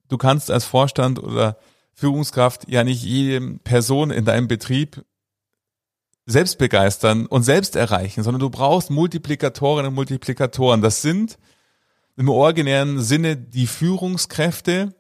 du 0.08 0.18
kannst 0.18 0.50
als 0.50 0.64
Vorstand 0.64 1.22
oder 1.22 1.58
Führungskraft 1.94 2.68
ja 2.68 2.82
nicht 2.82 3.04
jede 3.04 3.58
Person 3.58 4.10
in 4.10 4.24
deinem 4.24 4.48
Betrieb 4.48 5.04
selbst 6.26 6.58
begeistern 6.58 7.26
und 7.26 7.44
selbst 7.44 7.76
erreichen, 7.76 8.24
sondern 8.24 8.40
du 8.40 8.50
brauchst 8.50 8.90
Multiplikatorinnen 8.90 9.90
und 9.90 9.94
Multiplikatoren. 9.94 10.82
Das 10.82 11.02
sind 11.02 11.38
im 12.16 12.28
originären 12.28 13.00
Sinne 13.00 13.36
die 13.36 13.68
Führungskräfte 13.68 14.92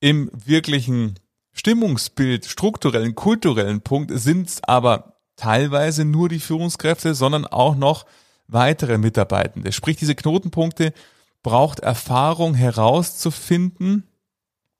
im 0.00 0.30
wirklichen 0.32 1.18
Stimmungsbild, 1.58 2.46
strukturellen, 2.46 3.16
kulturellen 3.16 3.80
Punkt 3.80 4.12
sind 4.14 4.48
es 4.48 4.62
aber 4.62 5.14
teilweise 5.34 6.04
nur 6.04 6.28
die 6.28 6.38
Führungskräfte, 6.38 7.16
sondern 7.16 7.46
auch 7.46 7.74
noch 7.74 8.06
weitere 8.46 8.96
Mitarbeitende. 8.96 9.72
Sprich, 9.72 9.96
diese 9.96 10.14
Knotenpunkte 10.14 10.92
braucht 11.42 11.80
Erfahrung 11.80 12.54
herauszufinden. 12.54 14.04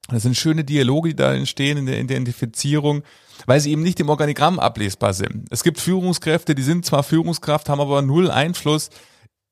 Das 0.08 0.22
sind 0.22 0.36
schöne 0.36 0.62
Dialoge, 0.62 1.08
die 1.08 1.16
da 1.16 1.34
entstehen 1.34 1.78
in 1.78 1.86
der 1.86 1.98
Identifizierung, 1.98 3.02
weil 3.46 3.58
sie 3.58 3.72
eben 3.72 3.82
nicht 3.82 3.98
im 3.98 4.08
Organigramm 4.08 4.60
ablesbar 4.60 5.14
sind. 5.14 5.48
Es 5.50 5.64
gibt 5.64 5.80
Führungskräfte, 5.80 6.54
die 6.54 6.62
sind 6.62 6.86
zwar 6.86 7.02
Führungskraft, 7.02 7.68
haben 7.68 7.80
aber 7.80 8.02
null 8.02 8.30
Einfluss 8.30 8.90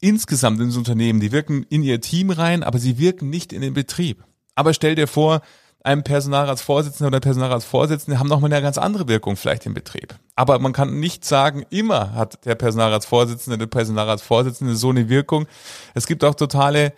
insgesamt 0.00 0.60
ins 0.60 0.76
Unternehmen. 0.76 1.18
Die 1.18 1.32
wirken 1.32 1.64
in 1.64 1.82
ihr 1.82 2.00
Team 2.00 2.30
rein, 2.30 2.62
aber 2.62 2.78
sie 2.78 2.98
wirken 2.98 3.30
nicht 3.30 3.52
in 3.52 3.62
den 3.62 3.74
Betrieb. 3.74 4.22
Aber 4.54 4.72
stell 4.72 4.94
dir 4.94 5.08
vor, 5.08 5.42
einem 5.86 6.02
Personalratsvorsitzenden 6.02 7.06
oder 7.06 7.20
Personalratsvorsitzende 7.20 8.18
haben 8.18 8.28
nochmal 8.28 8.52
eine 8.52 8.62
ganz 8.62 8.76
andere 8.76 9.08
Wirkung 9.08 9.36
vielleicht 9.36 9.66
im 9.66 9.74
Betrieb. 9.74 10.14
Aber 10.34 10.58
man 10.58 10.72
kann 10.72 10.98
nicht 10.98 11.24
sagen, 11.24 11.64
immer 11.70 12.12
hat 12.12 12.44
der 12.44 12.56
Personalratsvorsitzende, 12.56 13.56
der 13.56 13.66
Personalratsvorsitzende 13.66 14.74
so 14.74 14.90
eine 14.90 15.08
Wirkung. 15.08 15.46
Es 15.94 16.06
gibt 16.06 16.24
auch 16.24 16.34
totale 16.34 16.92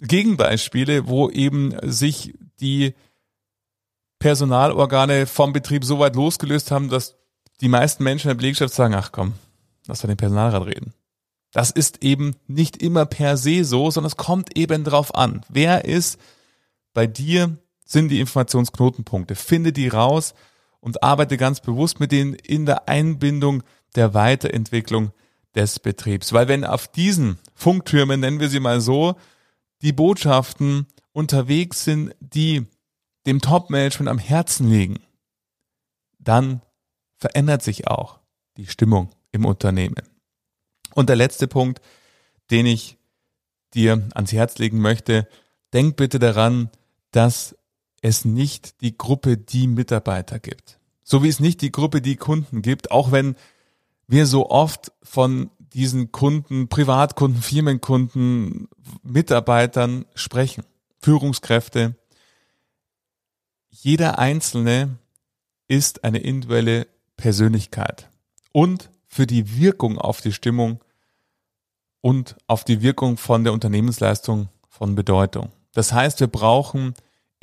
Gegenbeispiele, 0.00 1.08
wo 1.08 1.30
eben 1.30 1.74
sich 1.82 2.34
die 2.60 2.94
Personalorgane 4.18 5.26
vom 5.26 5.52
Betrieb 5.52 5.84
so 5.84 5.98
weit 5.98 6.14
losgelöst 6.14 6.70
haben, 6.70 6.88
dass 6.88 7.16
die 7.60 7.68
meisten 7.68 8.04
Menschen 8.04 8.30
in 8.30 8.36
der 8.36 8.42
Belegschaft 8.42 8.74
sagen, 8.74 8.94
ach 8.94 9.10
komm, 9.10 9.34
lass 9.86 10.00
doch 10.00 10.08
den 10.08 10.16
Personalrat 10.16 10.66
reden. 10.66 10.92
Das 11.52 11.70
ist 11.70 12.02
eben 12.02 12.36
nicht 12.46 12.82
immer 12.82 13.06
per 13.06 13.36
se 13.36 13.64
so, 13.64 13.90
sondern 13.90 14.08
es 14.08 14.16
kommt 14.16 14.56
eben 14.58 14.84
drauf 14.84 15.14
an. 15.14 15.42
Wer 15.48 15.84
ist 15.84 16.18
bei 16.92 17.06
dir 17.06 17.56
sind 17.84 18.08
die 18.08 18.20
Informationsknotenpunkte. 18.20 19.34
Finde 19.34 19.72
die 19.72 19.88
raus 19.88 20.34
und 20.80 21.02
arbeite 21.02 21.36
ganz 21.36 21.60
bewusst 21.60 22.00
mit 22.00 22.12
denen 22.12 22.34
in 22.34 22.66
der 22.66 22.88
Einbindung 22.88 23.62
der 23.94 24.14
Weiterentwicklung 24.14 25.12
des 25.54 25.78
Betriebs. 25.78 26.32
Weil 26.32 26.48
wenn 26.48 26.64
auf 26.64 26.88
diesen 26.88 27.38
Funktürmen, 27.54 28.20
nennen 28.20 28.40
wir 28.40 28.48
sie 28.48 28.60
mal 28.60 28.80
so, 28.80 29.14
die 29.82 29.92
Botschaften 29.92 30.86
unterwegs 31.12 31.84
sind, 31.84 32.14
die 32.20 32.66
dem 33.26 33.40
Top-Management 33.40 34.08
am 34.08 34.18
Herzen 34.18 34.68
liegen, 34.68 35.00
dann 36.18 36.62
verändert 37.16 37.62
sich 37.62 37.88
auch 37.88 38.18
die 38.56 38.66
Stimmung 38.66 39.10
im 39.32 39.44
Unternehmen. 39.44 40.02
Und 40.94 41.08
der 41.08 41.16
letzte 41.16 41.48
Punkt, 41.48 41.80
den 42.50 42.66
ich 42.66 42.98
dir 43.74 44.08
ans 44.14 44.32
Herz 44.32 44.58
legen 44.58 44.80
möchte, 44.80 45.28
denk 45.72 45.96
bitte 45.96 46.18
daran, 46.18 46.70
dass 47.10 47.56
es 48.04 48.26
nicht 48.26 48.82
die 48.82 48.98
Gruppe 48.98 49.38
die 49.38 49.66
Mitarbeiter 49.66 50.38
gibt. 50.38 50.78
So 51.04 51.22
wie 51.22 51.28
es 51.28 51.40
nicht 51.40 51.62
die 51.62 51.72
Gruppe 51.72 52.02
die 52.02 52.16
Kunden 52.16 52.60
gibt, 52.60 52.90
auch 52.90 53.12
wenn 53.12 53.34
wir 54.06 54.26
so 54.26 54.50
oft 54.50 54.92
von 55.02 55.50
diesen 55.72 56.12
Kunden, 56.12 56.68
Privatkunden, 56.68 57.40
Firmenkunden, 57.40 58.68
Mitarbeitern 59.02 60.04
sprechen, 60.14 60.64
Führungskräfte. 61.00 61.96
Jeder 63.70 64.18
Einzelne 64.18 64.98
ist 65.66 66.04
eine 66.04 66.18
individuelle 66.18 66.86
Persönlichkeit 67.16 68.10
und 68.52 68.90
für 69.06 69.26
die 69.26 69.56
Wirkung 69.58 69.96
auf 69.96 70.20
die 70.20 70.32
Stimmung 70.32 70.84
und 72.02 72.36
auf 72.48 72.64
die 72.64 72.82
Wirkung 72.82 73.16
von 73.16 73.44
der 73.44 73.54
Unternehmensleistung 73.54 74.50
von 74.68 74.94
Bedeutung. 74.94 75.52
Das 75.72 75.94
heißt, 75.94 76.20
wir 76.20 76.26
brauchen 76.26 76.94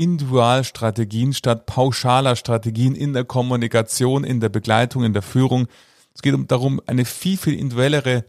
Individualstrategien 0.01 1.33
statt 1.33 1.67
pauschaler 1.67 2.35
Strategien 2.35 2.95
in 2.95 3.13
der 3.13 3.23
Kommunikation, 3.23 4.23
in 4.23 4.39
der 4.39 4.49
Begleitung, 4.49 5.03
in 5.03 5.13
der 5.13 5.21
Führung. 5.21 5.67
Es 6.15 6.23
geht 6.23 6.35
darum, 6.51 6.81
eine 6.87 7.05
viel, 7.05 7.37
viel 7.37 7.53
individuellere 7.53 8.25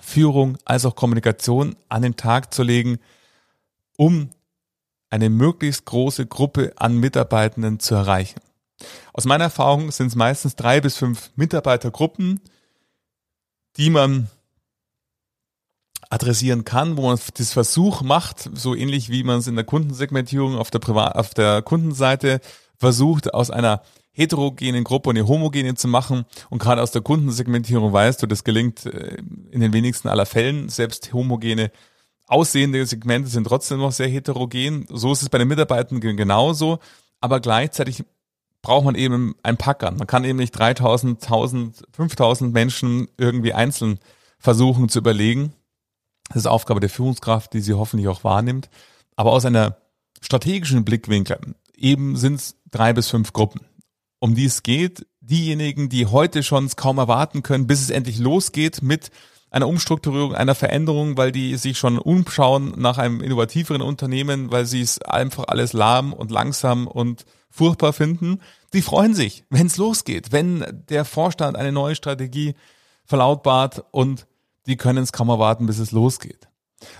Führung 0.00 0.56
als 0.64 0.86
auch 0.86 0.94
Kommunikation 0.94 1.74
an 1.88 2.02
den 2.02 2.14
Tag 2.14 2.54
zu 2.54 2.62
legen, 2.62 2.98
um 3.96 4.30
eine 5.10 5.30
möglichst 5.30 5.84
große 5.84 6.26
Gruppe 6.26 6.72
an 6.76 6.98
Mitarbeitenden 6.98 7.80
zu 7.80 7.96
erreichen. 7.96 8.40
Aus 9.12 9.24
meiner 9.24 9.44
Erfahrung 9.44 9.90
sind 9.90 10.06
es 10.06 10.14
meistens 10.14 10.54
drei 10.54 10.80
bis 10.80 10.96
fünf 10.96 11.30
Mitarbeitergruppen, 11.34 12.40
die 13.76 13.90
man 13.90 14.28
adressieren 16.10 16.64
kann, 16.64 16.96
wo 16.96 17.08
man 17.08 17.18
das 17.34 17.52
Versuch 17.52 18.02
macht, 18.02 18.48
so 18.54 18.74
ähnlich 18.74 19.10
wie 19.10 19.24
man 19.24 19.38
es 19.38 19.46
in 19.46 19.56
der 19.56 19.64
Kundensegmentierung 19.64 20.56
auf 20.56 20.70
der 20.70 20.78
Privat 20.78 21.16
auf 21.16 21.34
der 21.34 21.62
Kundenseite 21.62 22.40
versucht, 22.76 23.34
aus 23.34 23.50
einer 23.50 23.82
heterogenen 24.12 24.84
Gruppe 24.84 25.10
eine 25.10 25.28
homogene 25.28 25.74
zu 25.74 25.86
machen. 25.86 26.24
Und 26.50 26.60
gerade 26.60 26.82
aus 26.82 26.90
der 26.90 27.02
Kundensegmentierung 27.02 27.92
weißt 27.92 28.22
du, 28.22 28.26
das 28.26 28.42
gelingt 28.42 28.84
äh, 28.86 29.18
in 29.50 29.60
den 29.60 29.72
wenigsten 29.72 30.08
aller 30.08 30.26
Fällen. 30.26 30.68
Selbst 30.68 31.12
homogene 31.12 31.70
aussehende 32.26 32.84
Segmente 32.84 33.28
sind 33.28 33.44
trotzdem 33.44 33.78
noch 33.78 33.92
sehr 33.92 34.08
heterogen. 34.08 34.86
So 34.90 35.12
ist 35.12 35.22
es 35.22 35.28
bei 35.28 35.38
den 35.38 35.48
Mitarbeitern 35.48 36.00
genauso. 36.00 36.80
Aber 37.20 37.40
gleichzeitig 37.40 38.04
braucht 38.60 38.84
man 38.84 38.96
eben 38.96 39.34
ein 39.42 39.56
Packern. 39.56 39.96
Man 39.96 40.06
kann 40.06 40.24
eben 40.24 40.38
nicht 40.38 40.52
3000, 40.52 41.22
1000, 41.22 41.84
5000 41.92 42.52
Menschen 42.52 43.08
irgendwie 43.16 43.52
einzeln 43.52 44.00
versuchen 44.40 44.88
zu 44.88 44.98
überlegen. 44.98 45.52
Das 46.28 46.38
ist 46.38 46.46
Aufgabe 46.46 46.80
der 46.80 46.90
Führungskraft, 46.90 47.52
die 47.52 47.60
sie 47.60 47.74
hoffentlich 47.74 48.08
auch 48.08 48.24
wahrnimmt. 48.24 48.68
Aber 49.16 49.32
aus 49.32 49.44
einer 49.44 49.76
strategischen 50.20 50.84
Blickwinkel 50.84 51.38
eben 51.74 52.16
sind 52.16 52.34
es 52.34 52.56
drei 52.70 52.92
bis 52.92 53.08
fünf 53.08 53.32
Gruppen, 53.32 53.60
um 54.18 54.34
die 54.34 54.44
es 54.44 54.62
geht. 54.62 55.06
Diejenigen, 55.20 55.88
die 55.88 56.06
heute 56.06 56.42
schon 56.42 56.64
es 56.64 56.76
kaum 56.76 56.98
erwarten 56.98 57.42
können, 57.42 57.66
bis 57.66 57.80
es 57.80 57.90
endlich 57.90 58.18
losgeht 58.18 58.82
mit 58.82 59.10
einer 59.50 59.68
Umstrukturierung, 59.68 60.34
einer 60.34 60.54
Veränderung, 60.54 61.16
weil 61.16 61.32
die 61.32 61.56
sich 61.56 61.78
schon 61.78 61.98
umschauen 61.98 62.74
nach 62.76 62.98
einem 62.98 63.22
innovativeren 63.22 63.82
Unternehmen, 63.82 64.50
weil 64.50 64.66
sie 64.66 64.80
es 64.80 65.00
einfach 65.02 65.44
alles 65.48 65.72
lahm 65.72 66.12
und 66.12 66.30
langsam 66.30 66.86
und 66.86 67.24
furchtbar 67.50 67.92
finden. 67.92 68.40
Die 68.74 68.82
freuen 68.82 69.14
sich, 69.14 69.44
wenn 69.48 69.66
es 69.66 69.78
losgeht, 69.78 70.32
wenn 70.32 70.84
der 70.88 71.04
Vorstand 71.04 71.56
eine 71.56 71.72
neue 71.72 71.94
Strategie 71.94 72.54
verlautbart 73.04 73.84
und 73.90 74.26
die 74.68 74.76
können 74.76 75.02
es 75.02 75.12
kaum 75.12 75.28
erwarten, 75.28 75.66
bis 75.66 75.78
es 75.78 75.92
losgeht. 75.92 76.48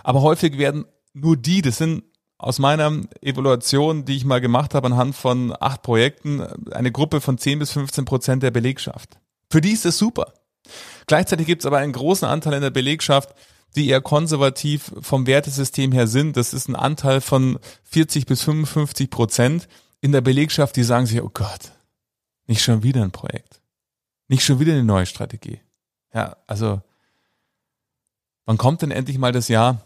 Aber 0.02 0.22
häufig 0.22 0.58
werden 0.58 0.86
nur 1.12 1.36
die, 1.36 1.62
das 1.62 1.78
sind 1.78 2.02
aus 2.38 2.58
meiner 2.58 3.00
Evaluation, 3.20 4.04
die 4.04 4.16
ich 4.16 4.24
mal 4.24 4.40
gemacht 4.40 4.74
habe 4.74 4.86
anhand 4.86 5.14
von 5.14 5.54
acht 5.58 5.82
Projekten, 5.82 6.40
eine 6.72 6.92
Gruppe 6.92 7.20
von 7.20 7.36
10 7.36 7.58
bis 7.58 7.72
15 7.72 8.04
Prozent 8.04 8.42
der 8.42 8.52
Belegschaft. 8.52 9.18
Für 9.50 9.60
die 9.60 9.72
ist 9.72 9.86
es 9.86 9.98
super. 9.98 10.32
Gleichzeitig 11.06 11.46
gibt 11.46 11.62
es 11.62 11.66
aber 11.66 11.78
einen 11.78 11.92
großen 11.92 12.28
Anteil 12.28 12.54
in 12.54 12.62
der 12.62 12.70
Belegschaft, 12.70 13.34
die 13.74 13.88
eher 13.88 14.00
konservativ 14.00 14.92
vom 15.00 15.26
Wertesystem 15.26 15.92
her 15.92 16.06
sind. 16.06 16.36
Das 16.36 16.54
ist 16.54 16.68
ein 16.68 16.76
Anteil 16.76 17.20
von 17.20 17.58
40 17.84 18.26
bis 18.26 18.42
55 18.42 19.10
Prozent 19.10 19.68
in 20.00 20.12
der 20.12 20.20
Belegschaft, 20.20 20.76
die 20.76 20.84
sagen 20.84 21.06
sich, 21.06 21.20
oh 21.22 21.30
Gott, 21.32 21.72
nicht 22.46 22.62
schon 22.62 22.82
wieder 22.82 23.02
ein 23.02 23.10
Projekt. 23.10 23.60
Nicht 24.28 24.44
schon 24.44 24.60
wieder 24.60 24.72
eine 24.72 24.84
neue 24.84 25.06
Strategie. 25.06 25.60
Ja, 26.14 26.36
also 26.46 26.82
wann 28.48 28.56
kommt 28.56 28.80
denn 28.80 28.90
endlich 28.90 29.18
mal 29.18 29.30
das 29.30 29.48
Jahr, 29.48 29.82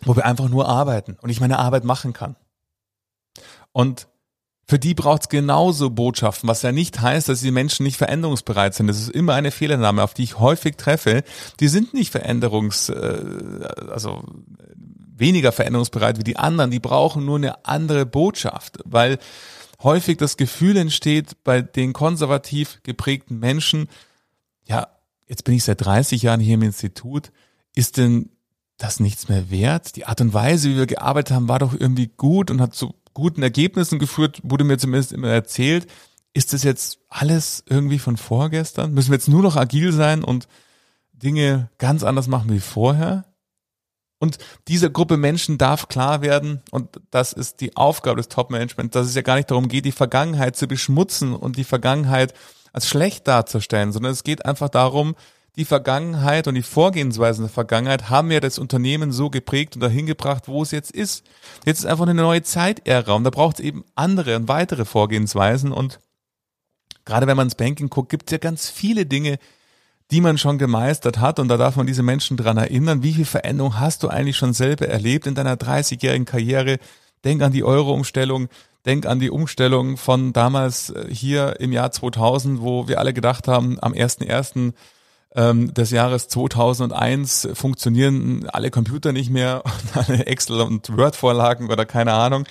wo 0.00 0.16
wir 0.16 0.24
einfach 0.24 0.48
nur 0.48 0.66
arbeiten 0.66 1.18
und 1.20 1.28
ich 1.28 1.40
meine 1.40 1.58
Arbeit 1.58 1.84
machen 1.84 2.14
kann? 2.14 2.36
Und 3.72 4.08
für 4.66 4.78
die 4.78 4.94
braucht 4.94 5.22
es 5.22 5.28
genauso 5.28 5.90
Botschaften, 5.90 6.48
was 6.48 6.62
ja 6.62 6.72
nicht 6.72 7.02
heißt, 7.02 7.28
dass 7.28 7.42
die 7.42 7.50
Menschen 7.50 7.82
nicht 7.82 7.98
veränderungsbereit 7.98 8.72
sind. 8.72 8.86
Das 8.86 8.98
ist 8.98 9.10
immer 9.10 9.34
eine 9.34 9.50
Fehlernahme, 9.50 10.02
auf 10.02 10.14
die 10.14 10.22
ich 10.22 10.38
häufig 10.38 10.76
treffe. 10.76 11.22
Die 11.60 11.68
sind 11.68 11.92
nicht 11.92 12.10
veränderungs, 12.10 12.88
äh, 12.88 13.60
also 13.90 14.24
weniger 15.14 15.52
veränderungsbereit 15.52 16.18
wie 16.18 16.24
die 16.24 16.38
anderen. 16.38 16.70
Die 16.70 16.80
brauchen 16.80 17.26
nur 17.26 17.36
eine 17.36 17.66
andere 17.66 18.06
Botschaft, 18.06 18.78
weil 18.86 19.18
häufig 19.82 20.16
das 20.16 20.38
Gefühl 20.38 20.78
entsteht 20.78 21.44
bei 21.44 21.60
den 21.60 21.92
konservativ 21.92 22.80
geprägten 22.84 23.38
Menschen, 23.38 23.90
ja, 24.64 24.88
jetzt 25.26 25.44
bin 25.44 25.56
ich 25.56 25.64
seit 25.64 25.84
30 25.84 26.22
Jahren 26.22 26.40
hier 26.40 26.54
im 26.54 26.62
Institut, 26.62 27.30
ist 27.74 27.96
denn 27.96 28.30
das 28.76 29.00
nichts 29.00 29.28
mehr 29.28 29.50
wert? 29.50 29.96
Die 29.96 30.06
Art 30.06 30.20
und 30.20 30.34
Weise, 30.34 30.70
wie 30.70 30.76
wir 30.76 30.86
gearbeitet 30.86 31.34
haben, 31.34 31.48
war 31.48 31.58
doch 31.58 31.72
irgendwie 31.72 32.08
gut 32.08 32.50
und 32.50 32.60
hat 32.60 32.74
zu 32.74 32.94
guten 33.14 33.42
Ergebnissen 33.42 33.98
geführt, 33.98 34.40
wurde 34.42 34.64
mir 34.64 34.78
zumindest 34.78 35.12
immer 35.12 35.28
erzählt. 35.28 35.86
Ist 36.34 36.52
das 36.52 36.62
jetzt 36.62 36.98
alles 37.08 37.62
irgendwie 37.68 37.98
von 37.98 38.16
vorgestern? 38.16 38.92
Müssen 38.92 39.10
wir 39.10 39.16
jetzt 39.16 39.28
nur 39.28 39.42
noch 39.42 39.56
agil 39.56 39.92
sein 39.92 40.24
und 40.24 40.48
Dinge 41.12 41.70
ganz 41.78 42.02
anders 42.02 42.26
machen 42.26 42.50
wie 42.50 42.60
vorher? 42.60 43.26
Und 44.18 44.38
dieser 44.68 44.88
Gruppe 44.88 45.16
Menschen 45.16 45.58
darf 45.58 45.88
klar 45.88 46.22
werden, 46.22 46.62
und 46.70 47.00
das 47.10 47.32
ist 47.32 47.60
die 47.60 47.76
Aufgabe 47.76 48.18
des 48.18 48.28
Top-Management, 48.28 48.94
dass 48.94 49.08
es 49.08 49.16
ja 49.16 49.22
gar 49.22 49.34
nicht 49.34 49.50
darum 49.50 49.66
geht, 49.66 49.84
die 49.84 49.92
Vergangenheit 49.92 50.56
zu 50.56 50.68
beschmutzen 50.68 51.34
und 51.34 51.56
die 51.56 51.64
Vergangenheit 51.64 52.32
als 52.72 52.88
schlecht 52.88 53.26
darzustellen, 53.26 53.92
sondern 53.92 54.12
es 54.12 54.22
geht 54.22 54.46
einfach 54.46 54.68
darum, 54.68 55.16
die 55.56 55.64
Vergangenheit 55.66 56.48
und 56.48 56.54
die 56.54 56.62
Vorgehensweisen 56.62 57.44
der 57.44 57.52
Vergangenheit 57.52 58.08
haben 58.08 58.30
ja 58.30 58.40
das 58.40 58.58
Unternehmen 58.58 59.12
so 59.12 59.28
geprägt 59.28 59.74
und 59.74 59.80
dahin 59.80 60.06
gebracht, 60.06 60.48
wo 60.48 60.62
es 60.62 60.70
jetzt 60.70 60.90
ist. 60.90 61.24
Jetzt 61.66 61.80
ist 61.80 61.86
einfach 61.86 62.06
eine 62.06 62.14
neue 62.14 62.42
Zeitära 62.42 63.12
und 63.12 63.24
da 63.24 63.30
braucht 63.30 63.58
es 63.58 63.64
eben 63.64 63.84
andere 63.94 64.36
und 64.36 64.48
weitere 64.48 64.84
Vorgehensweisen 64.84 65.72
und 65.72 66.00
gerade 67.04 67.26
wenn 67.26 67.36
man 67.36 67.48
ins 67.48 67.54
Banking 67.54 67.90
guckt, 67.90 68.08
gibt 68.08 68.28
es 68.28 68.32
ja 68.32 68.38
ganz 68.38 68.70
viele 68.70 69.04
Dinge, 69.04 69.38
die 70.10 70.22
man 70.22 70.38
schon 70.38 70.58
gemeistert 70.58 71.18
hat 71.18 71.38
und 71.38 71.48
da 71.48 71.56
darf 71.56 71.76
man 71.76 71.86
diese 71.86 72.02
Menschen 72.02 72.36
dran 72.36 72.56
erinnern, 72.56 73.02
wie 73.02 73.14
viel 73.14 73.24
Veränderung 73.24 73.78
hast 73.78 74.02
du 74.02 74.08
eigentlich 74.08 74.36
schon 74.36 74.54
selber 74.54 74.88
erlebt 74.88 75.26
in 75.26 75.34
deiner 75.34 75.56
30-jährigen 75.56 76.26
Karriere? 76.26 76.78
Denk 77.24 77.42
an 77.42 77.52
die 77.52 77.64
Euro-Umstellung, 77.64 78.48
denk 78.84 79.06
an 79.06 79.20
die 79.20 79.30
Umstellung 79.30 79.96
von 79.96 80.32
damals 80.32 80.90
äh, 80.90 81.06
hier 81.08 81.60
im 81.60 81.72
Jahr 81.72 81.92
2000, 81.92 82.60
wo 82.60 82.88
wir 82.88 82.98
alle 82.98 83.12
gedacht 83.12 83.48
haben, 83.48 83.78
am 83.80 83.92
1.1 83.92 84.72
ähm, 85.34 85.72
des 85.72 85.90
Jahres 85.90 86.28
2001 86.28 87.48
funktionieren 87.54 88.48
alle 88.50 88.70
Computer 88.70 89.12
nicht 89.12 89.30
mehr, 89.30 89.62
alle 89.94 90.26
Excel- 90.26 90.60
und 90.60 90.94
Word-Vorlagen 90.96 91.70
oder 91.70 91.86
keine 91.86 92.12
Ahnung. 92.12 92.44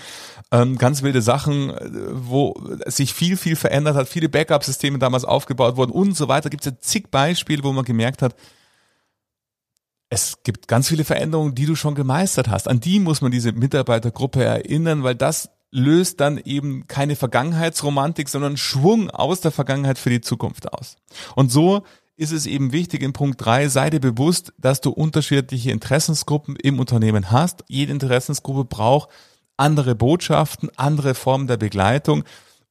Ähm, 0.51 0.77
ganz 0.77 1.01
wilde 1.01 1.21
Sachen, 1.21 1.73
wo 2.11 2.55
sich 2.85 3.13
viel, 3.13 3.37
viel 3.37 3.55
verändert 3.55 3.95
hat, 3.95 4.09
viele 4.09 4.29
Backup-Systeme 4.29 4.99
damals 4.99 5.23
aufgebaut 5.23 5.77
wurden 5.77 5.91
und 5.91 6.17
so 6.17 6.27
weiter. 6.27 6.49
Gibt 6.49 6.65
es 6.65 6.71
ja 6.71 6.77
zig 6.81 7.09
Beispiele, 7.09 7.63
wo 7.63 7.71
man 7.71 7.85
gemerkt 7.85 8.21
hat, 8.21 8.35
es 10.09 10.43
gibt 10.43 10.67
ganz 10.67 10.89
viele 10.89 11.05
Veränderungen, 11.05 11.55
die 11.55 11.65
du 11.65 11.75
schon 11.75 11.95
gemeistert 11.95 12.49
hast. 12.49 12.67
An 12.67 12.81
die 12.81 12.99
muss 12.99 13.21
man 13.21 13.31
diese 13.31 13.53
Mitarbeitergruppe 13.53 14.43
erinnern, 14.43 15.03
weil 15.03 15.15
das 15.15 15.49
löst 15.71 16.19
dann 16.19 16.37
eben 16.37 16.85
keine 16.87 17.15
Vergangenheitsromantik, 17.15 18.27
sondern 18.27 18.57
Schwung 18.57 19.09
aus 19.09 19.39
der 19.39 19.51
Vergangenheit 19.51 19.97
für 19.97 20.09
die 20.09 20.19
Zukunft 20.19 20.73
aus. 20.73 20.97
Und 21.35 21.49
so 21.49 21.83
ist 22.21 22.31
es 22.31 22.45
eben 22.45 22.71
wichtig 22.71 23.01
in 23.01 23.13
Punkt 23.13 23.43
drei 23.43 23.67
sei 23.67 23.89
dir 23.89 23.99
bewusst, 23.99 24.53
dass 24.60 24.79
du 24.79 24.91
unterschiedliche 24.91 25.71
Interessensgruppen 25.71 26.55
im 26.55 26.79
Unternehmen 26.79 27.31
hast. 27.31 27.63
Jede 27.67 27.91
Interessensgruppe 27.91 28.63
braucht 28.63 29.10
andere 29.57 29.95
Botschaften, 29.95 30.69
andere 30.75 31.15
Formen 31.15 31.47
der 31.47 31.57
Begleitung, 31.57 32.23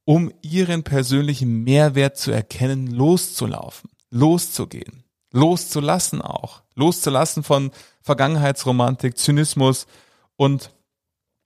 um 0.05 0.33
ihren 0.41 0.85
persönlichen 0.85 1.65
Mehrwert 1.65 2.17
zu 2.17 2.31
erkennen, 2.31 2.87
loszulaufen, 2.87 3.91
loszugehen, 4.11 5.03
loszulassen 5.33 6.23
auch, 6.23 6.63
loszulassen 6.77 7.43
von 7.43 7.73
Vergangenheitsromantik, 8.03 9.19
Zynismus 9.19 9.89
und 10.37 10.71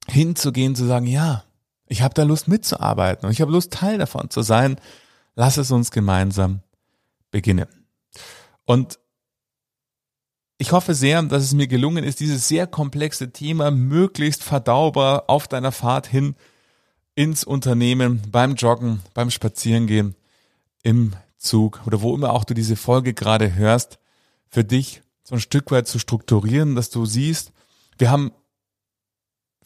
hinzugehen, 0.09 0.77
zu 0.77 0.85
sagen, 0.85 1.07
ja, 1.07 1.45
ich 1.87 2.03
habe 2.03 2.13
da 2.13 2.23
Lust 2.23 2.49
mitzuarbeiten 2.49 3.25
und 3.25 3.33
ich 3.33 3.41
habe 3.41 3.53
Lust, 3.53 3.73
Teil 3.73 3.97
davon 3.97 4.29
zu 4.29 4.43
sein. 4.43 4.77
Lass 5.37 5.57
es 5.57 5.71
uns 5.71 5.91
gemeinsam 5.91 6.61
beginnen. 7.31 7.84
Und 8.65 8.99
ich 10.59 10.73
hoffe 10.73 10.95
sehr, 10.95 11.23
dass 11.23 11.43
es 11.43 11.53
mir 11.53 11.67
gelungen 11.67 12.05
ist, 12.05 12.21
dieses 12.21 12.49
sehr 12.49 12.67
komplexe 12.67 13.33
Thema 13.33 13.71
möglichst 13.71 14.43
verdaubar 14.43 15.25
auf 15.29 15.49
deiner 15.49 15.73
Fahrt 15.73 16.07
hin 16.07 16.37
ins 17.15 17.45
Unternehmen, 17.45 18.23
beim 18.31 18.55
Joggen, 18.55 19.01
beim 19.15 19.31
Spazierengehen, 19.31 20.15
im 20.83 21.15
Zug 21.37 21.83
oder 21.87 22.03
wo 22.03 22.15
immer 22.15 22.33
auch 22.33 22.45
du 22.45 22.55
diese 22.55 22.77
Folge 22.77 23.15
gerade 23.15 23.55
hörst, 23.55 23.99
für 24.49 24.65
dich 24.65 25.03
so 25.23 25.35
ein 25.35 25.41
Stück 25.41 25.71
weit 25.71 25.89
zu 25.89 25.99
strukturieren, 25.99 26.75
dass 26.75 26.91
du 26.91 27.07
siehst, 27.07 27.53
wir 27.99 28.11
haben 28.11 28.33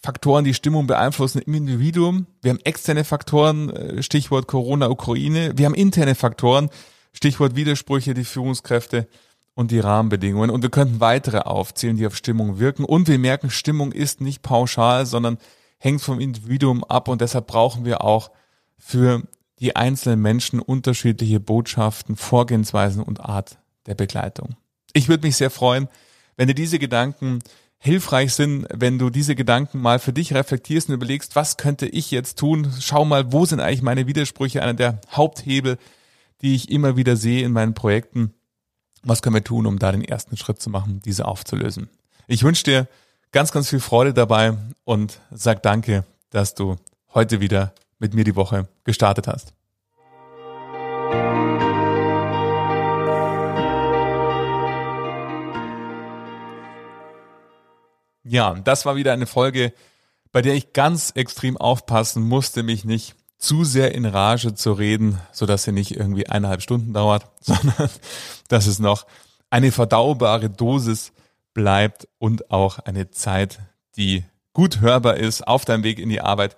Faktoren, 0.01 0.45
die 0.45 0.55
Stimmung 0.55 0.87
beeinflussen 0.87 1.43
im 1.43 1.55
Individuum. 1.55 2.27
Wir 2.41 2.51
haben 2.51 2.61
externe 2.61 3.03
Faktoren, 3.03 3.71
äh, 3.71 4.03
Stichwort 4.03 4.47
Corona, 4.47 4.89
Ukraine. 4.91 5.53
Wir 5.57 5.67
haben 5.67 5.75
interne 5.75 6.15
Faktoren, 6.15 6.71
Stichwort 7.13 7.57
Widersprüche, 7.57 8.15
die 8.15 8.25
Führungskräfte 8.25 9.09
und 9.55 9.71
die 9.71 9.81
Rahmenbedingungen. 9.81 10.51
Und 10.51 10.63
wir 10.63 10.71
könnten 10.71 11.01
weitere 11.01 11.39
aufzählen, 11.39 11.97
die 11.97 12.07
auf 12.07 12.17
Stimmung 12.17 12.59
wirken. 12.59 12.85
Und 12.85 13.09
wir 13.09 13.19
merken, 13.19 13.51
Stimmung 13.51 13.93
ist 13.93 14.21
nicht 14.21 14.43
pauschal, 14.43 15.05
sondern 15.05 15.39
hängt 15.79 16.01
vom 16.01 16.21
Individuum 16.21 16.85
ab. 16.85 17.09
Und 17.09 17.21
deshalb 17.21 17.47
brauchen 17.49 17.85
wir 17.85 18.03
auch 18.03 18.31
für 18.77 19.23
die 19.59 19.75
einzelnen 19.75 20.21
Menschen 20.21 20.61
unterschiedliche 20.61 21.41
Botschaften, 21.41 22.17
Vorgehensweisen 22.17 23.03
und 23.03 23.21
Art 23.21 23.59
der 23.87 23.95
Begleitung. 23.95 24.57
Ich 24.93 25.09
würde 25.09 25.27
mich 25.27 25.37
sehr 25.37 25.51
freuen, 25.51 25.89
wenn 26.37 26.47
dir 26.47 26.55
diese 26.55 26.79
Gedanken 26.79 27.41
hilfreich 27.79 28.35
sind, 28.35 28.67
wenn 28.73 28.99
du 28.99 29.11
diese 29.11 29.35
Gedanken 29.35 29.81
mal 29.81 29.99
für 29.99 30.13
dich 30.13 30.35
reflektierst 30.35 30.89
und 30.89 30.95
überlegst, 30.95 31.37
was 31.37 31.57
könnte 31.57 31.87
ich 31.87 32.11
jetzt 32.11 32.39
tun? 32.39 32.73
Schau 32.81 33.05
mal, 33.05 33.33
wo 33.33 33.45
sind 33.45 33.61
eigentlich 33.61 33.83
meine 33.83 34.07
Widersprüche? 34.07 34.63
Einer 34.63 34.75
der 34.75 35.01
Haupthebel, 35.13 35.79
die 36.43 36.55
ich 36.55 36.71
immer 36.71 36.97
wieder 36.97 37.17
sehe 37.17 37.45
in 37.45 37.53
meinen 37.53 37.75
Projekten. 37.75 38.35
Was 39.03 39.23
können 39.23 39.35
wir 39.35 39.45
tun, 39.45 39.67
um 39.67 39.79
da 39.79 39.93
den 39.93 40.05
ersten 40.05 40.37
Schritt 40.37 40.61
zu 40.61 40.71
machen, 40.71 41.01
diese 41.05 41.27
aufzulösen? 41.27 41.89
Ich 42.27 42.43
wünsche 42.43 42.65
dir 42.65 42.89
ganz, 43.33 43.53
ganz 43.53 43.71
viel 43.71 43.81
Freude 43.81 44.15
dabei 44.15 44.57
und 44.85 45.21
sag 45.31 45.63
danke, 45.63 46.05
dass 46.31 46.55
du 46.55 46.77
heute 47.15 47.41
wieder 47.41 47.75
mit 47.99 48.15
mir 48.15 48.25
die 48.25 48.37
Woche 48.37 48.69
gestartet 48.85 49.27
hast. 49.27 49.53
Ja, 58.25 58.55
das 58.55 58.85
war 58.85 58.97
wieder 58.97 59.15
eine 59.15 59.27
Folge, 59.27 59.73
bei 60.33 60.43
der 60.43 60.55
ich 60.55 60.75
ganz 60.75 61.13
extrem 61.15 61.57
aufpassen 61.57 62.23
musste, 62.23 62.63
mich 62.63 62.85
nicht 62.85 63.15
zu 63.39 63.65
sehr 63.65 63.95
in 63.95 64.05
Rage 64.05 64.55
zu 64.55 64.73
reden, 64.73 65.19
so 65.33 65.47
dass 65.47 65.65
sie 65.65 65.73
nicht 65.73 65.93
irgendwie 65.97 66.29
eineinhalb 66.29 66.63
Stunden 66.63 66.93
dauert, 66.93 67.27
sondern 67.41 67.91
dass 68.49 68.67
es 68.67 68.79
noch 68.79 69.07
eine 69.51 69.73
verdaubare 69.73 70.51
Dosis 70.51 71.13
bleibt 71.55 72.09
und 72.19 72.51
auch 72.51 72.79
eine 72.81 73.11
Zeit, 73.11 73.61
die 73.97 74.25
gut 74.53 74.81
hörbar 74.81 75.17
ist 75.17 75.47
auf 75.47 75.65
deinem 75.65 75.85
Weg 75.85 75.99
in 75.99 76.09
die 76.09 76.21
Arbeit 76.21 76.57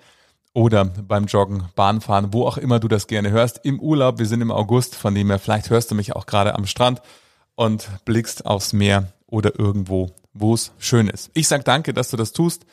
oder 0.52 0.84
beim 0.84 1.26
Joggen, 1.26 1.68
Bahnfahren, 1.76 2.32
wo 2.32 2.46
auch 2.46 2.56
immer 2.56 2.80
du 2.80 2.88
das 2.88 3.06
gerne 3.06 3.30
hörst. 3.30 3.60
Im 3.62 3.78
Urlaub, 3.78 4.18
wir 4.18 4.26
sind 4.26 4.40
im 4.40 4.50
August, 4.50 4.96
von 4.96 5.14
dem 5.14 5.28
her 5.28 5.38
vielleicht 5.38 5.70
hörst 5.70 5.90
du 5.90 5.94
mich 5.94 6.16
auch 6.16 6.26
gerade 6.26 6.54
am 6.54 6.66
Strand 6.66 7.00
und 7.54 7.88
blickst 8.04 8.46
aufs 8.46 8.72
Meer 8.72 9.12
oder 9.26 9.58
irgendwo 9.58 10.10
wo 10.32 10.54
es 10.54 10.72
schön 10.78 11.08
ist. 11.08 11.30
Ich 11.34 11.48
sage 11.48 11.64
danke, 11.64 11.94
dass 11.94 12.10
du 12.10 12.16
das 12.16 12.32
tust 12.32 12.64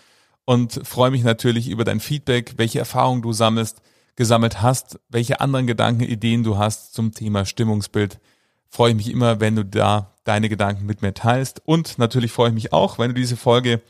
und 0.45 0.81
freue 0.87 1.11
mich 1.11 1.23
natürlich 1.23 1.69
über 1.69 1.83
dein 1.83 1.99
Feedback, 1.99 2.53
welche 2.57 2.79
Erfahrungen 2.79 3.21
du 3.21 3.33
sammelst, 3.33 3.81
gesammelt 4.17 4.61
hast, 4.61 4.99
welche 5.07 5.39
anderen 5.39 5.67
Gedanken, 5.67 6.03
Ideen 6.03 6.43
du 6.43 6.57
hast 6.57 6.93
zum 6.93 7.13
Thema 7.13 7.45
Stimmungsbild. 7.45 8.19
Freue 8.67 8.89
ich 8.89 8.97
mich 8.97 9.11
immer, 9.11 9.39
wenn 9.39 9.55
du 9.55 9.63
da 9.63 10.13
deine 10.25 10.49
Gedanken 10.49 10.85
mit 10.85 11.01
mir 11.01 11.13
teilst 11.13 11.61
und 11.65 11.97
natürlich 11.97 12.33
freue 12.33 12.49
ich 12.49 12.53
mich 12.53 12.73
auch, 12.73 12.99
wenn 12.99 13.09
du 13.09 13.13
diese 13.13 13.37
Folge 13.37 13.81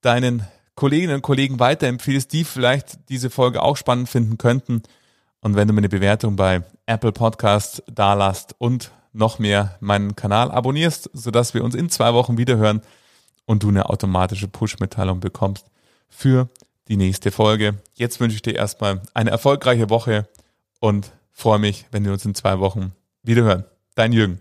deinen 0.00 0.44
Kolleginnen 0.74 1.14
und 1.16 1.22
Kollegen 1.22 1.60
weiterempfiehlst, 1.60 2.32
die 2.32 2.42
vielleicht 2.44 3.08
diese 3.10 3.30
Folge 3.30 3.62
auch 3.62 3.76
spannend 3.76 4.08
finden 4.08 4.38
könnten. 4.38 4.82
Und 5.40 5.54
wenn 5.54 5.68
du 5.68 5.74
mir 5.74 5.78
eine 5.78 5.88
Bewertung 5.88 6.34
bei 6.34 6.62
Apple 6.86 7.12
Podcasts 7.12 7.82
dalasst 7.86 8.54
und 8.58 8.90
noch 9.12 9.38
mehr 9.38 9.76
meinen 9.80 10.16
Kanal 10.16 10.50
abonnierst, 10.50 11.10
sodass 11.12 11.52
wir 11.52 11.62
uns 11.62 11.74
in 11.74 11.90
zwei 11.90 12.14
Wochen 12.14 12.38
wieder 12.38 12.56
hören 12.56 12.80
und 13.44 13.62
du 13.62 13.68
eine 13.68 13.90
automatische 13.90 14.48
Push-Mitteilung 14.48 15.20
bekommst 15.20 15.66
für 16.08 16.48
die 16.88 16.96
nächste 16.96 17.30
Folge. 17.30 17.74
Jetzt 17.94 18.20
wünsche 18.20 18.36
ich 18.36 18.42
dir 18.42 18.54
erstmal 18.54 19.02
eine 19.14 19.30
erfolgreiche 19.30 19.90
Woche 19.90 20.28
und 20.80 21.12
freue 21.30 21.58
mich, 21.58 21.86
wenn 21.90 22.04
wir 22.04 22.12
uns 22.12 22.24
in 22.24 22.34
zwei 22.34 22.58
Wochen 22.58 22.92
wieder 23.22 23.42
hören. 23.42 23.64
Dein 23.94 24.12
Jürgen. 24.12 24.40